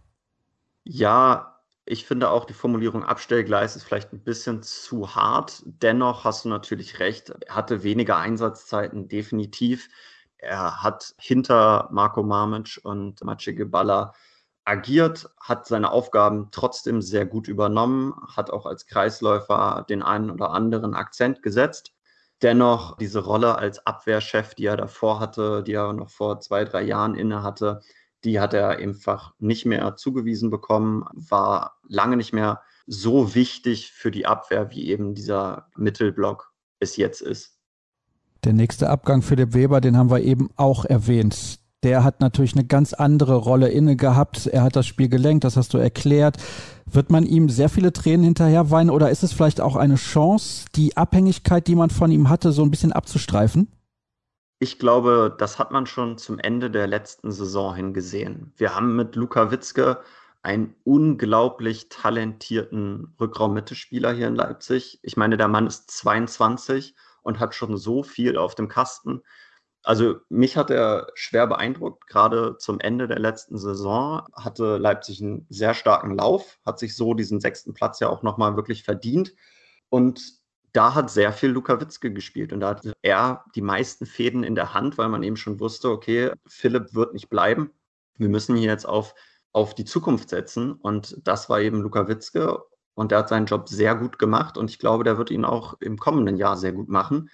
[0.85, 1.52] Ja,
[1.85, 5.63] ich finde auch die Formulierung Abstellgleis ist vielleicht ein bisschen zu hart.
[5.67, 7.31] Dennoch hast du natürlich recht.
[7.31, 9.89] Er hatte weniger Einsatzzeiten, definitiv.
[10.39, 14.13] Er hat hinter Marco Mamic und Maciej Geballa
[14.65, 20.51] agiert, hat seine Aufgaben trotzdem sehr gut übernommen, hat auch als Kreisläufer den einen oder
[20.51, 21.93] anderen Akzent gesetzt.
[22.43, 26.83] Dennoch diese Rolle als Abwehrchef, die er davor hatte, die er noch vor zwei, drei
[26.83, 27.81] Jahren inne hatte,
[28.25, 34.11] die hat er einfach nicht mehr zugewiesen bekommen, war lange nicht mehr so wichtig für
[34.11, 37.59] die Abwehr, wie eben dieser Mittelblock es jetzt ist.
[38.45, 41.61] Der nächste Abgang Philipp Weber, den haben wir eben auch erwähnt.
[41.85, 44.47] Der hat natürlich eine ganz andere Rolle inne gehabt.
[44.47, 46.37] Er hat das Spiel gelenkt, das hast du erklärt.
[46.87, 50.67] Wird man ihm sehr viele Tränen hinterher weinen oder ist es vielleicht auch eine Chance,
[50.77, 53.69] die Abhängigkeit, die man von ihm hatte, so ein bisschen abzustreifen?
[54.63, 58.53] Ich glaube, das hat man schon zum Ende der letzten Saison hingesehen.
[58.57, 60.05] Wir haben mit Luka Witzke
[60.41, 65.01] einen unglaublich talentierten Rückraum-Mittelspieler hier in Leipzig.
[65.03, 69.23] Ich meine, der Mann ist 22 und hat schon so viel auf dem Kasten.
[69.83, 72.07] Also mich hat er schwer beeindruckt.
[72.07, 77.15] Gerade zum Ende der letzten Saison hatte Leipzig einen sehr starken Lauf, hat sich so
[77.15, 79.35] diesen sechsten Platz ja auch nochmal wirklich verdient.
[79.89, 80.41] Und
[80.73, 84.55] da hat sehr viel Luka Witzke gespielt und da hatte er die meisten Fäden in
[84.55, 87.71] der Hand, weil man eben schon wusste, okay, Philipp wird nicht bleiben.
[88.17, 89.15] Wir müssen hier jetzt auf,
[89.53, 92.59] auf die Zukunft setzen und das war eben Luka Witzke
[92.95, 95.75] und der hat seinen Job sehr gut gemacht und ich glaube, der wird ihn auch
[95.81, 97.31] im kommenden Jahr sehr gut machen.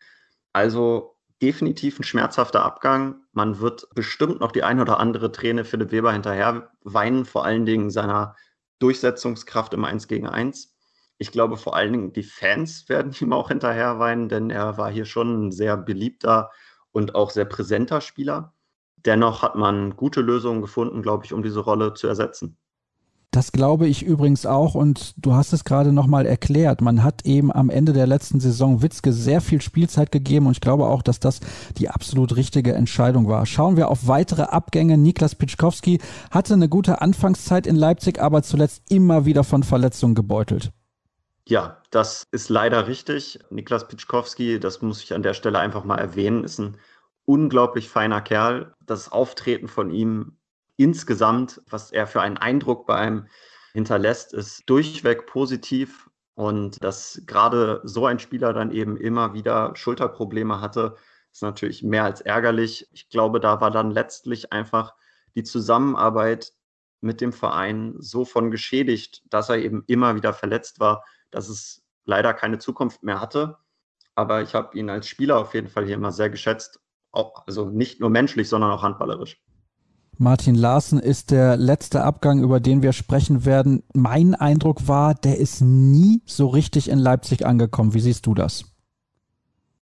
[0.53, 3.22] Also definitiv ein schmerzhafter Abgang.
[3.32, 7.66] Man wird bestimmt noch die ein oder andere Träne Philipp Weber hinterher weinen, vor allen
[7.66, 8.34] Dingen seiner
[8.80, 10.78] Durchsetzungskraft im 1 gegen 1
[11.19, 14.91] ich glaube, vor allen Dingen die Fans werden ihm auch hinterher weinen, denn er war
[14.91, 16.51] hier schon ein sehr beliebter
[16.93, 18.55] und auch sehr präsenter Spieler.
[18.97, 22.57] Dennoch hat man gute Lösungen gefunden, glaube ich, um diese Rolle zu ersetzen.
[23.31, 26.81] Das glaube ich übrigens auch und du hast es gerade nochmal erklärt.
[26.81, 30.62] Man hat eben am Ende der letzten Saison Witzke sehr viel Spielzeit gegeben und ich
[30.62, 31.41] glaube auch, dass das
[31.77, 33.45] die absolut richtige Entscheidung war.
[33.45, 34.97] Schauen wir auf weitere Abgänge.
[34.97, 36.01] Niklas Pitschkowski
[36.31, 40.73] hatte eine gute Anfangszeit in Leipzig, aber zuletzt immer wieder von Verletzungen gebeutelt.
[41.49, 43.38] Ja, das ist leider richtig.
[43.49, 46.76] Niklas Pitschkowski, das muss ich an der Stelle einfach mal erwähnen, ist ein
[47.24, 48.74] unglaublich feiner Kerl.
[48.84, 50.36] Das Auftreten von ihm
[50.76, 53.28] insgesamt, was er für einen Eindruck bei einem
[53.72, 56.11] hinterlässt, ist durchweg positiv.
[56.34, 60.96] Und dass gerade so ein Spieler dann eben immer wieder Schulterprobleme hatte,
[61.32, 62.90] ist natürlich mehr als ärgerlich.
[62.92, 64.92] Ich glaube, da war dann letztlich einfach
[65.34, 66.53] die Zusammenarbeit
[67.01, 71.83] mit dem Verein so von geschädigt, dass er eben immer wieder verletzt war dass es
[72.05, 73.59] leider keine Zukunft mehr hatte.
[74.14, 76.81] Aber ich habe ihn als Spieler auf jeden Fall hier immer sehr geschätzt.
[77.12, 79.41] Auch, also nicht nur menschlich, sondern auch handballerisch.
[80.20, 83.85] Martin Larsen ist der letzte Abgang, über den wir sprechen werden.
[83.95, 87.95] Mein Eindruck war, der ist nie so richtig in Leipzig angekommen.
[87.95, 88.64] Wie siehst du das?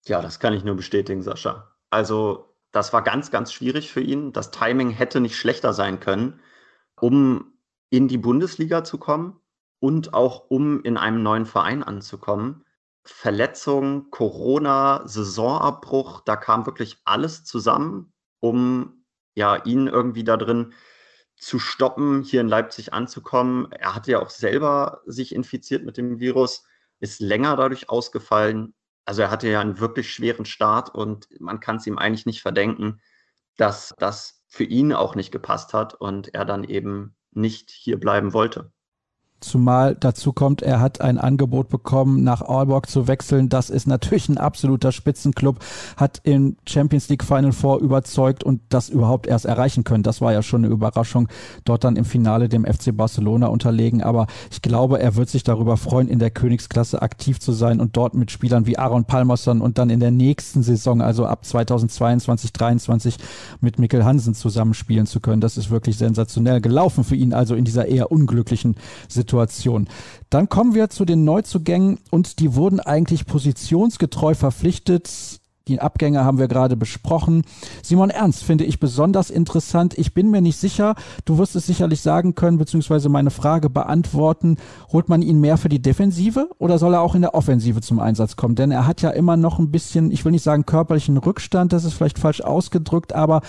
[0.06, 1.70] Ja, das kann ich nur bestätigen, Sascha.
[1.90, 4.32] Also, das war ganz, ganz schwierig für ihn.
[4.32, 6.40] Das Timing hätte nicht schlechter sein können,
[7.00, 7.52] um
[7.88, 9.40] in die Bundesliga zu kommen
[9.84, 12.64] und auch um in einem neuen Verein anzukommen.
[13.04, 19.04] Verletzung, Corona, Saisonabbruch, da kam wirklich alles zusammen, um
[19.34, 20.72] ja ihn irgendwie da drin
[21.36, 23.70] zu stoppen, hier in Leipzig anzukommen.
[23.72, 26.64] Er hatte ja auch selber sich infiziert mit dem Virus,
[27.00, 28.72] ist länger dadurch ausgefallen.
[29.04, 32.40] Also er hatte ja einen wirklich schweren Start und man kann es ihm eigentlich nicht
[32.40, 33.02] verdenken,
[33.58, 38.32] dass das für ihn auch nicht gepasst hat und er dann eben nicht hier bleiben
[38.32, 38.72] wollte.
[39.44, 43.50] Zumal dazu kommt, er hat ein Angebot bekommen, nach Aalborg zu wechseln.
[43.50, 45.58] Das ist natürlich ein absoluter Spitzenclub,
[45.98, 50.02] hat im Champions League Final Four überzeugt und das überhaupt erst erreichen können.
[50.02, 51.28] Das war ja schon eine Überraschung,
[51.64, 54.02] dort dann im Finale dem FC Barcelona unterlegen.
[54.02, 57.98] Aber ich glaube, er wird sich darüber freuen, in der Königsklasse aktiv zu sein und
[57.98, 62.54] dort mit Spielern wie Aaron Palmerson und dann in der nächsten Saison, also ab 2022,
[62.54, 63.18] 2023,
[63.60, 65.42] mit Mikkel Hansen zusammenspielen zu können.
[65.42, 68.76] Das ist wirklich sensationell gelaufen für ihn, also in dieser eher unglücklichen
[69.06, 69.88] Situation Situation.
[70.30, 75.40] Dann kommen wir zu den Neuzugängen und die wurden eigentlich positionsgetreu verpflichtet.
[75.66, 77.42] Die Abgänge haben wir gerade besprochen.
[77.82, 79.96] Simon Ernst finde ich besonders interessant.
[79.96, 84.58] Ich bin mir nicht sicher, du wirst es sicherlich sagen können, beziehungsweise meine Frage beantworten.
[84.92, 87.98] Holt man ihn mehr für die Defensive oder soll er auch in der Offensive zum
[87.98, 88.56] Einsatz kommen?
[88.56, 91.84] Denn er hat ja immer noch ein bisschen, ich will nicht sagen körperlichen Rückstand, das
[91.84, 93.40] ist vielleicht falsch ausgedrückt, aber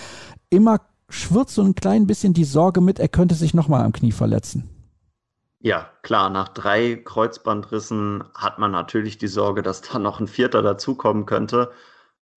[0.48, 0.80] immer
[1.10, 4.75] schwirrt so ein klein bisschen die Sorge mit, er könnte sich nochmal am Knie verletzen.
[5.66, 10.62] Ja, klar, nach drei Kreuzbandrissen hat man natürlich die Sorge, dass da noch ein vierter
[10.62, 11.72] dazukommen könnte.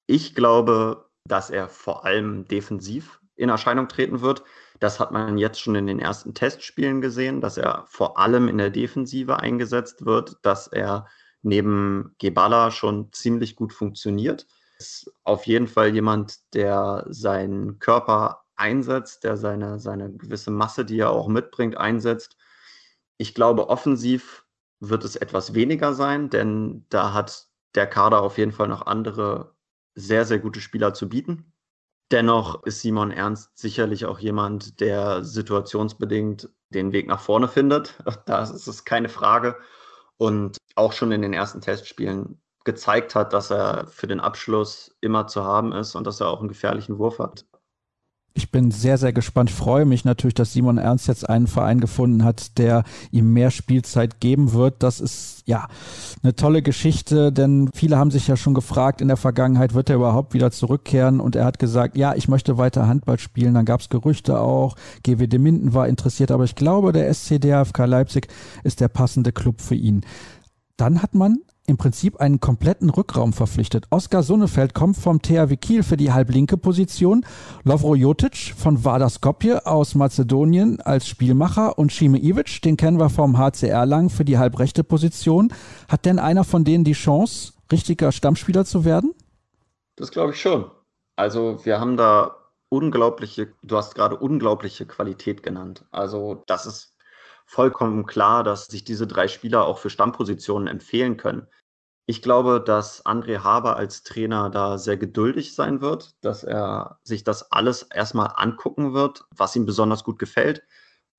[0.07, 4.41] Ich glaube, dass er vor allem defensiv in Erscheinung treten wird.
[4.79, 8.57] Das hat man jetzt schon in den ersten Testspielen gesehen, dass er vor allem in
[8.57, 11.05] der Defensive eingesetzt wird, dass er
[11.43, 14.47] neben Gebala schon ziemlich gut funktioniert.
[14.79, 20.97] Ist auf jeden Fall jemand, der seinen Körper einsetzt, der seine, seine gewisse Masse, die
[20.97, 22.38] er auch mitbringt, einsetzt
[23.19, 24.45] ich glaube, offensiv
[24.79, 29.55] wird es etwas weniger sein, denn da hat der Kader auf jeden Fall noch andere
[29.93, 31.53] sehr, sehr gute Spieler zu bieten.
[32.11, 37.95] Dennoch ist Simon Ernst sicherlich auch jemand, der situationsbedingt den Weg nach vorne findet.
[38.25, 39.57] Da ist es keine Frage.
[40.17, 45.27] Und auch schon in den ersten Testspielen gezeigt hat, dass er für den Abschluss immer
[45.27, 47.45] zu haben ist und dass er auch einen gefährlichen Wurf hat
[48.39, 49.49] ich bin sehr, sehr gespannt.
[49.49, 53.51] Ich freue mich natürlich, dass Simon Ernst jetzt einen Verein gefunden hat, der ihm mehr
[53.51, 54.81] Spielzeit geben wird.
[54.81, 55.67] Das ist ja
[56.23, 59.97] eine tolle Geschichte, denn viele haben sich ja schon gefragt in der Vergangenheit, wird er
[59.97, 61.19] überhaupt wieder zurückkehren?
[61.19, 63.53] Und er hat gesagt, ja, ich möchte weiter Handball spielen.
[63.53, 64.75] Dann gab es Gerüchte auch.
[65.03, 68.29] GWD Minden war interessiert, aber ich glaube, der SC DFK Leipzig
[68.63, 70.05] ist der passende Club für ihn.
[70.77, 73.85] Dann hat man im Prinzip einen kompletten Rückraum verpflichtet.
[73.91, 77.25] Oskar Sonnefeld kommt vom THW Kiel für die halblinke Position,
[77.63, 83.09] Lovro Jotic von Vardar Skopje aus Mazedonien als Spielmacher und Shime Ivic, den kennen wir
[83.09, 85.53] vom HCR lang für die halbrechte Position.
[85.87, 89.13] Hat denn einer von denen die Chance, richtiger Stammspieler zu werden?
[89.95, 90.69] Das glaube ich schon.
[91.15, 92.35] Also wir haben da
[92.69, 95.85] unglaubliche, du hast gerade unglaubliche Qualität genannt.
[95.91, 96.95] Also das ist
[97.49, 101.47] vollkommen klar, dass sich diese drei Spieler auch für Stammpositionen empfehlen können.
[102.09, 107.23] Ich glaube, dass André Haber als Trainer da sehr geduldig sein wird, dass er sich
[107.23, 110.63] das alles erstmal angucken wird, was ihm besonders gut gefällt,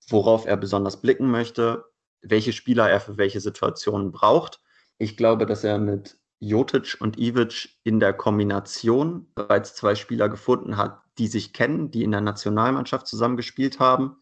[0.09, 1.84] worauf er besonders blicken möchte,
[2.22, 4.59] welche Spieler er für welche Situationen braucht.
[4.99, 10.76] Ich glaube, dass er mit Jotic und Ivic in der Kombination bereits zwei Spieler gefunden
[10.76, 14.16] hat, die sich kennen, die in der Nationalmannschaft zusammengespielt haben,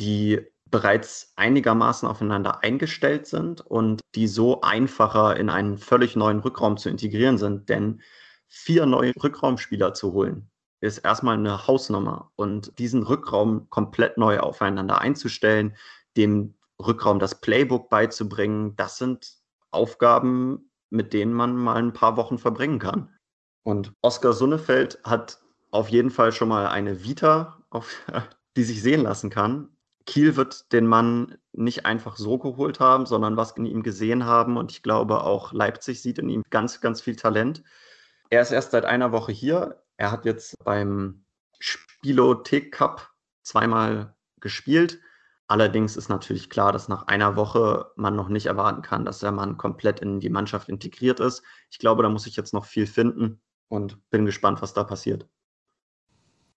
[0.00, 0.40] die
[0.70, 6.88] bereits einigermaßen aufeinander eingestellt sind und die so einfacher in einen völlig neuen Rückraum zu
[6.88, 7.68] integrieren sind.
[7.68, 8.02] Denn
[8.46, 10.50] vier neue Rückraumspieler zu holen,
[10.80, 12.30] ist erstmal eine Hausnummer.
[12.36, 15.76] Und diesen Rückraum komplett neu aufeinander einzustellen,
[16.16, 19.34] dem Rückraum das Playbook beizubringen, das sind
[19.70, 23.14] Aufgaben, mit denen man mal ein paar Wochen verbringen kann.
[23.62, 25.40] Und Oskar Sunnefeld hat
[25.70, 27.94] auf jeden Fall schon mal eine Vita, auf,
[28.56, 29.68] die sich sehen lassen kann.
[30.06, 34.56] Kiel wird den Mann nicht einfach so geholt haben, sondern was in ihm gesehen haben.
[34.56, 37.62] Und ich glaube, auch Leipzig sieht in ihm ganz, ganz viel Talent.
[38.30, 39.82] Er ist erst seit einer Woche hier.
[39.96, 41.24] Er hat jetzt beim
[41.58, 43.10] Spielothek Cup
[43.42, 45.00] zweimal gespielt.
[45.48, 49.32] Allerdings ist natürlich klar, dass nach einer Woche man noch nicht erwarten kann, dass der
[49.32, 51.42] Mann komplett in die Mannschaft integriert ist.
[51.70, 55.26] Ich glaube, da muss ich jetzt noch viel finden und bin gespannt, was da passiert.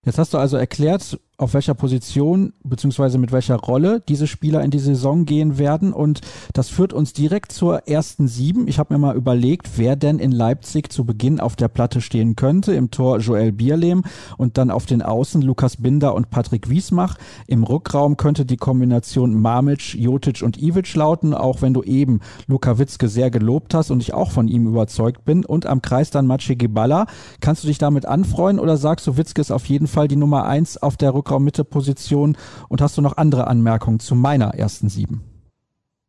[0.06, 4.70] Jetzt hast du also erklärt, auf welcher Position beziehungsweise mit welcher Rolle diese Spieler in
[4.70, 5.92] die Saison gehen werden.
[5.92, 6.22] Und
[6.54, 8.68] das führt uns direkt zur ersten sieben.
[8.68, 12.36] Ich habe mir mal überlegt, wer denn in Leipzig zu Beginn auf der Platte stehen
[12.36, 12.74] könnte.
[12.74, 14.04] Im Tor Joel Bierlehm
[14.38, 17.18] und dann auf den Außen Lukas Binder und Patrick Wiesmach.
[17.48, 22.78] Im Rückraum könnte die Kombination Mamic, Jotic und Ivic lauten, auch wenn du eben Luka
[22.78, 25.46] Witzke sehr gelobt hast und ich auch von ihm überzeugt bin.
[25.46, 27.08] Und am Kreis dann Maciej Gibala.
[27.42, 30.46] Kannst du dich damit anfreuen oder sagst du, Witzke ist auf jeden Fall die Nummer
[30.46, 32.38] eins auf der Rückraum Rückraum-Mitte-Position?
[32.70, 35.24] Und hast du noch andere Anmerkungen zu meiner ersten sieben?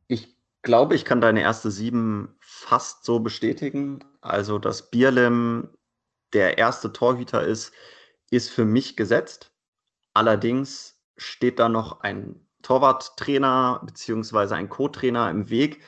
[0.08, 4.00] Ich glaube, ich kann deine erste sieben fast so bestätigen.
[4.20, 5.70] Also, dass Bierlem
[6.32, 7.72] der erste Torhüter ist,
[8.30, 9.52] ist für mich gesetzt.
[10.14, 15.82] Allerdings steht da noch ein Torwarttrainer beziehungsweise ein Co-Trainer im Weg.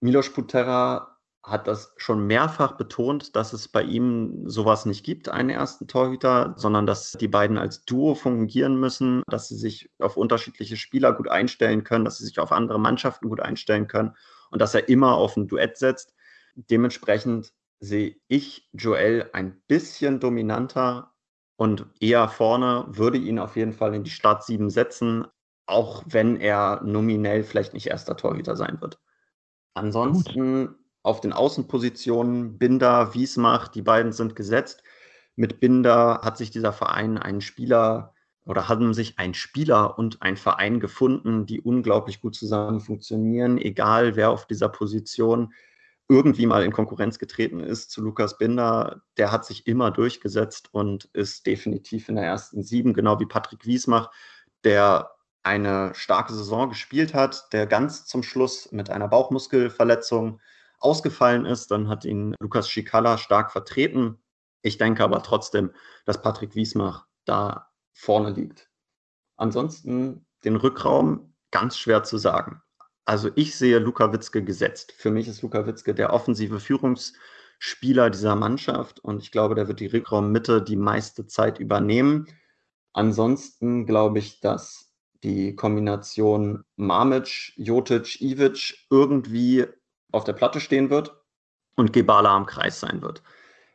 [0.00, 1.15] Milos Putera
[1.46, 6.54] hat das schon mehrfach betont, dass es bei ihm sowas nicht gibt, einen ersten Torhüter,
[6.56, 11.28] sondern dass die beiden als Duo fungieren müssen, dass sie sich auf unterschiedliche Spieler gut
[11.28, 14.16] einstellen können, dass sie sich auf andere Mannschaften gut einstellen können
[14.50, 16.14] und dass er immer auf ein Duett setzt.
[16.56, 21.12] Dementsprechend sehe ich Joel ein bisschen dominanter
[21.54, 25.26] und eher vorne, würde ihn auf jeden Fall in die Start 7 setzen,
[25.66, 28.98] auch wenn er nominell vielleicht nicht erster Torhüter sein wird.
[29.74, 30.85] Ansonsten Gut.
[31.06, 34.82] Auf den Außenpositionen Binder, Wiesmach, die beiden sind gesetzt.
[35.36, 40.36] Mit Binder hat sich dieser Verein einen Spieler oder haben sich ein Spieler und ein
[40.36, 45.52] Verein gefunden, die unglaublich gut zusammen funktionieren, egal wer auf dieser Position
[46.08, 51.06] irgendwie mal in Konkurrenz getreten ist zu Lukas Binder, der hat sich immer durchgesetzt und
[51.12, 54.10] ist definitiv in der ersten sieben, genau wie Patrick Wiesmach,
[54.62, 55.10] der
[55.42, 60.40] eine starke Saison gespielt hat, der ganz zum Schluss mit einer Bauchmuskelverletzung
[60.78, 61.70] ausgefallen ist.
[61.70, 64.18] Dann hat ihn Lukas Schikala stark vertreten.
[64.62, 65.72] Ich denke aber trotzdem,
[66.04, 68.70] dass Patrick Wiesmach da vorne liegt.
[69.36, 72.62] Ansonsten den Rückraum ganz schwer zu sagen.
[73.04, 74.92] Also ich sehe Luka Witzke gesetzt.
[74.96, 79.80] Für mich ist Luka Witzke der offensive Führungsspieler dieser Mannschaft und ich glaube, der wird
[79.80, 82.26] die Rückraummitte die meiste Zeit übernehmen.
[82.92, 89.66] Ansonsten glaube ich, dass die Kombination Mamic, Jotic, Ivic irgendwie
[90.16, 91.14] auf der Platte stehen wird
[91.76, 93.22] und Gebala am Kreis sein wird.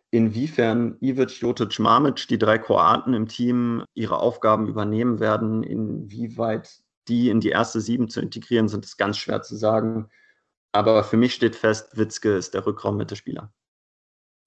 [0.10, 7.30] Inwiefern Ivic, Jotic, Mamic, die drei Kroaten im Team, ihre Aufgaben übernehmen werden, inwieweit die
[7.30, 10.10] in die erste Sieben zu integrieren, sind es ganz schwer zu sagen.
[10.74, 13.54] Aber für mich steht fest, Witzke ist der Rückraum-Mittelspieler.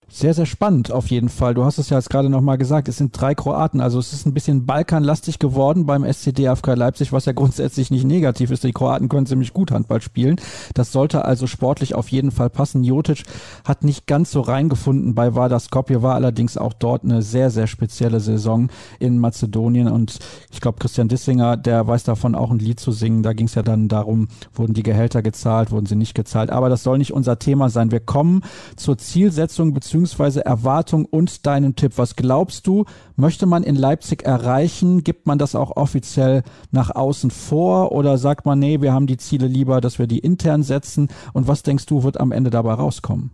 [0.09, 1.55] Sehr, sehr spannend auf jeden Fall.
[1.55, 3.81] Du hast es ja jetzt gerade nochmal gesagt, es sind drei Kroaten.
[3.81, 8.05] Also es ist ein bisschen balkanlastig geworden beim SCD AFK Leipzig, was ja grundsätzlich nicht
[8.05, 8.63] negativ ist.
[8.65, 10.37] Die Kroaten können ziemlich gut Handball spielen.
[10.75, 12.85] Das sollte also sportlich auf jeden Fall passen.
[12.85, 13.25] Jotic
[13.65, 17.67] hat nicht ganz so reingefunden bei Vardar Skopje, war allerdings auch dort eine sehr, sehr
[17.67, 18.69] spezielle Saison
[19.01, 19.89] in Mazedonien.
[19.89, 20.19] Und
[20.53, 23.23] ich glaube, Christian Dissinger, der weiß davon auch ein Lied zu singen.
[23.23, 26.51] Da ging es ja dann darum, wurden die Gehälter gezahlt, wurden sie nicht gezahlt.
[26.51, 27.91] Aber das soll nicht unser Thema sein.
[27.91, 28.43] Wir kommen
[28.77, 31.93] zur Zielsetzung bzw beziehungsweise Erwartung und deinen Tipp.
[31.99, 32.85] Was glaubst du,
[33.15, 35.05] möchte man in Leipzig erreichen?
[35.05, 36.43] Gibt man das auch offiziell
[36.73, 40.19] nach außen vor oder sagt man, nee, wir haben die Ziele lieber, dass wir die
[40.19, 41.07] intern setzen?
[41.33, 43.31] Und was denkst du, wird am Ende dabei rauskommen?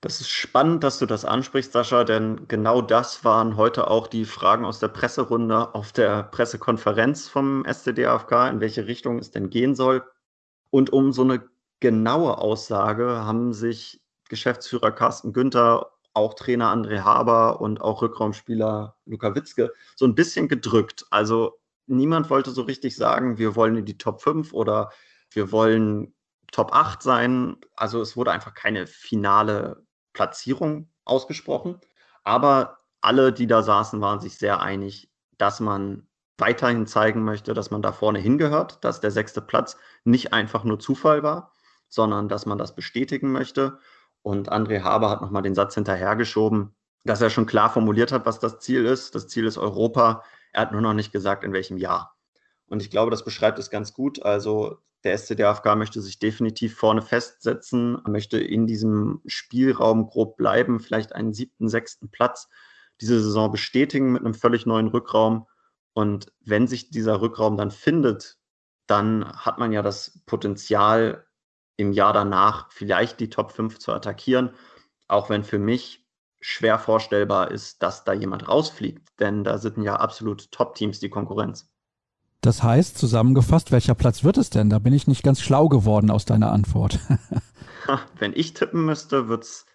[0.00, 4.24] Das ist spannend, dass du das ansprichst, Sascha, denn genau das waren heute auch die
[4.24, 9.74] Fragen aus der Presserunde auf der Pressekonferenz vom SCDAFK, in welche Richtung es denn gehen
[9.74, 10.02] soll.
[10.70, 11.42] Und um so eine
[11.80, 14.01] genaue Aussage haben sich
[14.32, 20.48] Geschäftsführer Carsten Günther, auch Trainer André Haber und auch Rückraumspieler Luka Witzke so ein bisschen
[20.48, 21.04] gedrückt.
[21.10, 24.90] Also niemand wollte so richtig sagen, wir wollen in die Top 5 oder
[25.32, 26.14] wir wollen
[26.50, 27.58] Top 8 sein.
[27.76, 31.78] Also es wurde einfach keine finale Platzierung ausgesprochen.
[32.24, 36.06] Aber alle, die da saßen, waren sich sehr einig, dass man
[36.38, 40.78] weiterhin zeigen möchte, dass man da vorne hingehört, dass der sechste Platz nicht einfach nur
[40.78, 41.52] Zufall war,
[41.90, 43.78] sondern dass man das bestätigen möchte.
[44.22, 48.38] Und André Haber hat nochmal den Satz hinterhergeschoben, dass er schon klar formuliert hat, was
[48.38, 49.14] das Ziel ist.
[49.14, 50.22] Das Ziel ist Europa.
[50.52, 52.16] Er hat nur noch nicht gesagt, in welchem Jahr.
[52.66, 54.22] Und ich glaube, das beschreibt es ganz gut.
[54.22, 61.14] Also der SCDFK möchte sich definitiv vorne festsetzen, möchte in diesem Spielraum grob bleiben, vielleicht
[61.14, 62.48] einen siebten, sechsten Platz
[63.00, 65.46] diese Saison bestätigen mit einem völlig neuen Rückraum.
[65.92, 68.38] Und wenn sich dieser Rückraum dann findet,
[68.86, 71.26] dann hat man ja das Potenzial,
[71.76, 74.50] im Jahr danach vielleicht die Top 5 zu attackieren,
[75.08, 76.06] auch wenn für mich
[76.40, 81.70] schwer vorstellbar ist, dass da jemand rausfliegt, denn da sind ja absolut Top-Teams die Konkurrenz.
[82.40, 84.68] Das heißt, zusammengefasst, welcher Platz wird es denn?
[84.68, 86.98] Da bin ich nicht ganz schlau geworden aus deiner Antwort.
[88.18, 89.66] wenn ich tippen müsste, wird es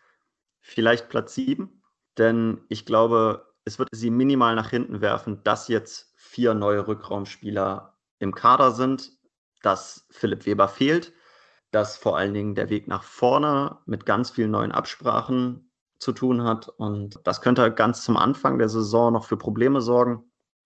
[0.60, 1.82] vielleicht Platz 7,
[2.18, 7.98] denn ich glaube, es wird sie minimal nach hinten werfen, dass jetzt vier neue Rückraumspieler
[8.20, 9.14] im Kader sind,
[9.62, 11.14] dass Philipp Weber fehlt
[11.72, 16.44] dass vor allen Dingen der Weg nach vorne mit ganz vielen neuen Absprachen zu tun
[16.44, 16.70] hat.
[16.70, 20.24] Und das könnte ganz zum Anfang der Saison noch für Probleme sorgen.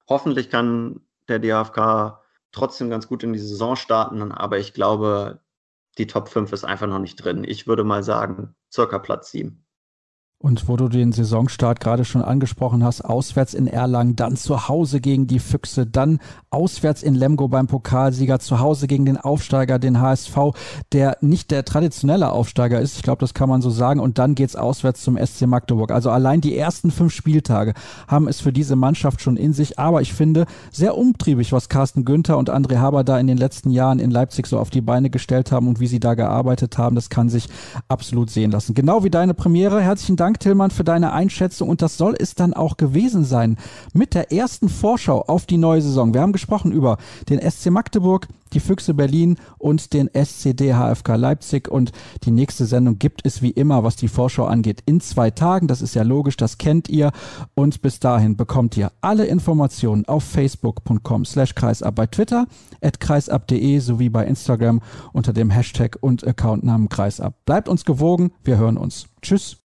[0.08, 2.22] Hoffentlich kann der DHFK
[2.52, 5.41] trotzdem ganz gut in die Saison starten, aber ich glaube,
[5.97, 7.43] die Top 5 ist einfach noch nicht drin.
[7.45, 9.61] Ich würde mal sagen, circa Platz 7.
[10.42, 15.00] Und wo du den Saisonstart gerade schon angesprochen hast, auswärts in Erlangen, dann zu Hause
[15.00, 16.20] gegen die Füchse, dann
[16.50, 20.36] auswärts in Lemgo beim Pokalsieger, zu Hause gegen den Aufsteiger, den HSV,
[20.94, 24.34] der nicht der traditionelle Aufsteiger ist, ich glaube, das kann man so sagen, und dann
[24.34, 25.92] geht's auswärts zum SC Magdeburg.
[25.92, 27.76] Also allein die ersten fünf Spieltage
[28.08, 32.04] haben es für diese Mannschaft schon in sich, aber ich finde sehr umtriebig, was Carsten
[32.04, 35.12] Günther und André Haber da in den letzten Jahren in Leipzig so auf die Beine
[35.12, 37.48] gestellt haben und wie sie da gearbeitet haben, das kann sich
[37.88, 38.74] absolut sehen lassen.
[38.74, 39.82] Genau wie deine Premiere.
[39.82, 41.68] Herzlichen Dank Dank, Tillmann, für deine Einschätzung.
[41.68, 43.58] Und das soll es dann auch gewesen sein
[43.94, 46.14] mit der ersten Vorschau auf die neue Saison.
[46.14, 51.68] Wir haben gesprochen über den SC Magdeburg, die Füchse Berlin und den SCD HFK Leipzig.
[51.68, 51.92] Und
[52.24, 55.68] die nächste Sendung gibt es wie immer, was die Vorschau angeht, in zwei Tagen.
[55.68, 57.12] Das ist ja logisch, das kennt ihr.
[57.54, 62.48] Und bis dahin bekommt ihr alle Informationen auf facebook.com slash kreisab, bei Twitter
[62.82, 64.80] at kreisab.de sowie bei Instagram
[65.12, 67.36] unter dem Hashtag und Accountnamen kreisab.
[67.44, 68.32] Bleibt uns gewogen.
[68.46, 69.08] Wir hören uns.
[69.22, 69.58] Tschüss.